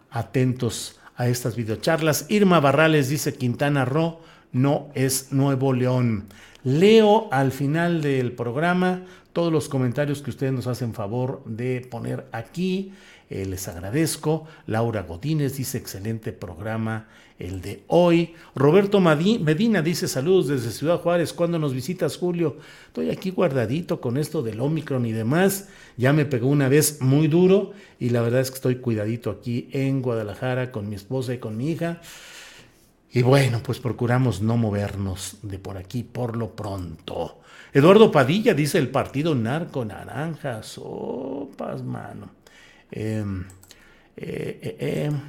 atentos 0.10 1.00
a 1.16 1.28
estas 1.28 1.56
videocharlas. 1.56 2.26
Irma 2.30 2.60
Barrales 2.60 3.10
dice 3.10 3.36
Quintana 3.36 3.86
Roo 3.86 4.20
no 4.52 4.90
es 4.96 5.32
Nuevo 5.32 5.74
León. 5.74 6.26
Leo 6.64 7.32
al 7.32 7.52
final 7.52 8.02
del 8.02 8.34
programa 8.34 9.06
todos 9.34 9.52
los 9.52 9.70
comentarios 9.70 10.22
que 10.22 10.30
ustedes 10.30 10.54
nos 10.54 10.68
hacen 10.68 10.94
favor 10.94 11.42
de 11.46 11.88
poner 11.90 12.28
aquí. 12.32 12.94
Eh, 13.32 13.46
les 13.46 13.66
agradezco. 13.70 14.46
Laura 14.68 15.04
Godínez 15.04 15.56
dice 15.56 15.78
excelente 15.78 16.34
programa 16.34 17.08
el 17.40 17.62
de 17.62 17.86
hoy. 17.88 18.34
Roberto 18.56 19.00
Medina 19.00 19.82
dice 19.82 20.10
saludos 20.10 20.50
desde 20.50 20.72
Ciudad 20.72 21.00
Juárez. 21.00 21.32
¿Cuándo 21.32 21.58
nos 21.58 21.74
visitas, 21.74 22.18
Julio? 22.18 22.58
Estoy 22.88 23.10
aquí 23.10 23.30
guardadito 23.30 24.02
con 24.02 24.18
esto 24.18 24.44
del 24.44 24.60
Omicron 24.60 25.06
y 25.06 25.14
demás. 25.14 25.70
Ya 25.96 26.12
me 26.12 26.26
pegó 26.26 26.50
una 26.50 26.68
vez 26.68 27.00
muy 27.00 27.30
duro 27.30 27.72
y 28.02 28.10
la 28.10 28.22
verdad 28.22 28.42
es 28.42 28.52
que 28.52 28.56
estoy 28.56 28.76
cuidadito 28.76 29.32
aquí 29.32 29.70
en 29.72 30.02
Guadalajara 30.02 30.74
con 30.74 30.90
mi 30.90 30.96
esposa 30.96 31.34
y 31.34 31.38
con 31.38 31.56
mi 31.56 31.72
hija. 31.72 32.02
Y 33.14 33.22
bueno, 33.22 33.62
pues 33.64 33.80
procuramos 33.80 34.42
no 34.42 34.58
movernos 34.58 35.38
de 35.42 35.58
por 35.58 35.78
aquí 35.78 36.04
por 36.04 36.36
lo 36.36 36.54
pronto. 36.54 37.40
Eduardo 37.72 38.12
Padilla 38.12 38.54
dice 38.54 38.78
el 38.78 38.90
partido 38.90 39.36
narco 39.36 39.86
naranja. 39.86 40.64
Sopas, 40.64 41.82
mano. 41.82 42.41
Em, 42.92 43.46
eh, 44.18 44.78
eh, 44.80 45.06
em, 45.06 45.20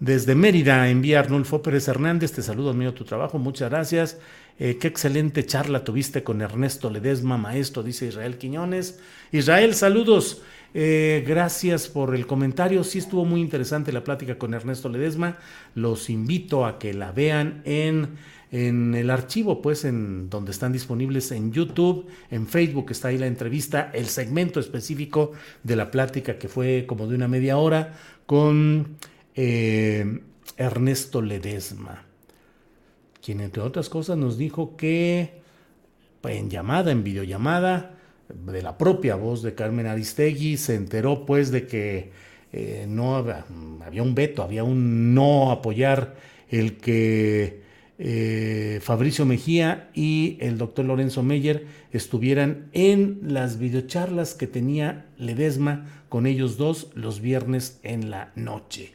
desde 0.00 0.34
Mérida 0.34 0.88
envía 0.88 1.20
Arnulfo 1.20 1.62
Pérez 1.62 1.86
Hernández, 1.86 2.32
te 2.32 2.42
saludo 2.42 2.70
amigo 2.70 2.92
tu 2.92 3.04
trabajo, 3.04 3.38
muchas 3.38 3.70
gracias. 3.70 4.18
Eh, 4.58 4.76
qué 4.78 4.88
excelente 4.88 5.46
charla 5.46 5.84
tuviste 5.84 6.22
con 6.24 6.42
Ernesto 6.42 6.90
Ledesma, 6.90 7.38
maestro, 7.38 7.82
dice 7.82 8.06
Israel 8.06 8.36
Quiñones. 8.36 8.98
Israel, 9.30 9.74
saludos. 9.74 10.42
gracias 10.74 11.88
por 11.88 12.14
el 12.14 12.26
comentario. 12.26 12.82
Sí 12.82 12.98
estuvo 12.98 13.24
muy 13.26 13.40
interesante 13.42 13.92
la 13.92 14.04
plática 14.04 14.38
con 14.38 14.54
Ernesto 14.54 14.88
Ledesma. 14.88 15.36
Los 15.74 16.08
invito 16.08 16.64
a 16.64 16.78
que 16.78 16.94
la 16.94 17.12
vean 17.12 17.60
en 17.64 18.16
en 18.52 18.94
el 18.94 19.08
archivo, 19.08 19.62
pues, 19.62 19.86
en 19.86 20.28
donde 20.28 20.52
están 20.52 20.72
disponibles 20.72 21.32
en 21.32 21.52
YouTube, 21.52 22.06
en 22.30 22.46
Facebook 22.46 22.90
está 22.90 23.08
ahí 23.08 23.16
la 23.16 23.26
entrevista, 23.26 23.90
el 23.94 24.06
segmento 24.06 24.60
específico 24.60 25.32
de 25.62 25.74
la 25.74 25.90
plática 25.90 26.38
que 26.38 26.48
fue 26.48 26.84
como 26.86 27.06
de 27.06 27.14
una 27.14 27.28
media 27.28 27.56
hora 27.56 27.94
con 28.26 28.98
eh, 29.34 30.20
Ernesto 30.58 31.22
Ledesma, 31.22 32.04
quien 33.24 33.40
entre 33.40 33.62
otras 33.62 33.88
cosas 33.88 34.18
nos 34.18 34.36
dijo 34.36 34.76
que 34.76 35.40
en 36.22 36.50
llamada, 36.50 36.92
en 36.92 37.02
videollamada, 37.02 37.98
de 38.28 38.62
la 38.62 38.76
propia 38.76 39.16
voz 39.16 39.42
de 39.42 39.54
Carmen 39.54 39.86
Aristegui, 39.86 40.58
se 40.58 40.74
enteró 40.74 41.24
pues 41.24 41.50
de 41.50 41.66
que 41.66 42.12
eh, 42.52 42.84
no 42.86 43.16
había, 43.16 43.46
había 43.84 44.02
un 44.02 44.14
veto, 44.14 44.42
había 44.42 44.62
un 44.62 45.14
no 45.14 45.50
apoyar 45.50 46.16
el 46.50 46.76
que 46.76 47.61
eh, 48.04 48.80
Fabricio 48.82 49.24
Mejía 49.24 49.88
y 49.94 50.36
el 50.40 50.58
doctor 50.58 50.84
Lorenzo 50.84 51.22
Meyer 51.22 51.66
estuvieran 51.92 52.68
en 52.72 53.20
las 53.22 53.60
videocharlas 53.60 54.34
que 54.34 54.48
tenía 54.48 55.06
Ledesma 55.18 55.86
con 56.08 56.26
ellos 56.26 56.56
dos 56.56 56.88
los 56.94 57.20
viernes 57.20 57.78
en 57.84 58.10
la 58.10 58.32
noche. 58.34 58.94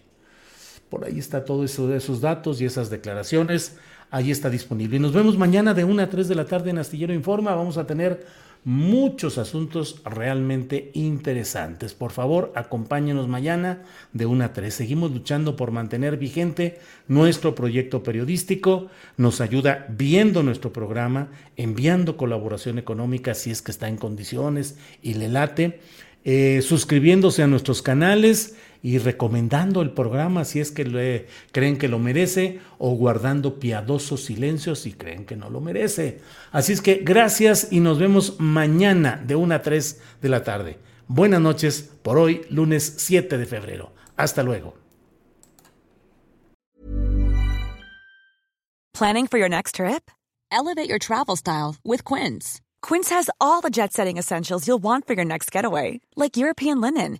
Por 0.89 1.05
ahí 1.05 1.19
está 1.19 1.45
todo 1.45 1.63
eso 1.63 1.87
de 1.87 1.99
esos 1.99 2.19
datos 2.19 2.59
y 2.59 2.65
esas 2.65 2.89
declaraciones. 2.89 3.77
Ahí 4.11 4.29
está 4.29 4.49
disponible. 4.49 4.97
Y 4.97 4.99
nos 4.99 5.13
vemos 5.13 5.37
mañana 5.37 5.73
de 5.73 5.85
1 5.85 6.03
a 6.03 6.09
3 6.09 6.27
de 6.27 6.35
la 6.35 6.43
tarde 6.43 6.71
en 6.71 6.77
Astillero 6.77 7.13
Informa. 7.13 7.55
Vamos 7.55 7.77
a 7.77 7.87
tener 7.87 8.25
muchos 8.67 9.38
asuntos 9.38 10.01
realmente 10.03 10.91
interesantes. 10.93 11.93
Por 11.93 12.12
favor, 12.12 12.51
acompáñenos 12.53 13.30
mañana 13.30 13.84
de 14.12 14.25
1 14.25 14.43
a 14.43 14.51
3. 14.51 14.73
Seguimos 14.73 15.12
luchando 15.12 15.56
por 15.56 15.71
mantener 15.71 16.17
vigente 16.17 16.77
nuestro 17.08 17.56
proyecto 17.56 18.03
periodístico. 18.03 18.88
Nos 19.15 19.39
ayuda 19.39 19.86
viendo 19.88 20.43
nuestro 20.43 20.73
programa, 20.73 21.30
enviando 21.56 22.17
colaboración 22.17 22.77
económica 22.77 23.36
si 23.36 23.51
es 23.51 23.62
que 23.62 23.71
está 23.71 23.88
en 23.88 23.95
condiciones 23.95 24.77
y 25.01 25.13
le 25.13 25.30
late, 25.30 25.80
eh, 26.25 26.62
suscribiéndose 26.62 27.43
a 27.43 27.47
nuestros 27.47 27.82
canales 27.82 28.58
y 28.81 28.97
recomendando 28.97 29.81
el 29.81 29.91
programa 29.91 30.45
si 30.45 30.59
es 30.59 30.71
que 30.71 31.27
creen 31.51 31.77
que 31.77 31.87
lo 31.87 31.99
merece 31.99 32.59
o 32.77 32.91
guardando 32.95 33.59
piadosos 33.59 34.25
silencios 34.25 34.79
si 34.79 34.93
creen 34.93 35.25
que 35.25 35.35
no 35.35 35.49
lo 35.49 35.61
merece. 35.61 36.19
Así 36.51 36.73
es 36.73 36.81
que 36.81 37.01
gracias 37.03 37.67
y 37.71 37.79
nos 37.79 37.99
vemos 37.99 38.39
mañana 38.39 39.21
de 39.25 39.35
1 39.35 39.55
a 39.55 39.61
3 39.61 40.01
de 40.21 40.29
la 40.29 40.43
tarde. 40.43 40.77
Buenas 41.07 41.41
noches 41.41 41.89
por 42.01 42.17
hoy, 42.17 42.41
lunes 42.49 42.95
7 42.97 43.37
de 43.37 43.45
febrero. 43.45 43.91
Hasta 44.15 44.43
luego. 44.43 44.73
Planning 48.93 49.27
for 49.27 49.37
your 49.37 49.49
next 49.49 49.75
trip? 49.75 50.09
Elevate 50.51 50.89
your 50.89 50.97
travel 50.97 51.35
style 51.35 51.75
with 51.83 52.03
Quince. 52.03 52.61
Quince 52.81 53.09
has 53.09 53.29
all 53.39 53.61
the 53.61 53.69
jet 53.69 53.93
setting 53.93 54.17
essentials 54.17 54.67
you'll 54.67 54.81
want 54.81 55.05
for 55.05 55.13
your 55.13 55.25
next 55.25 55.51
getaway, 55.51 55.99
like 56.15 56.37
European 56.37 56.81
linen, 56.81 57.19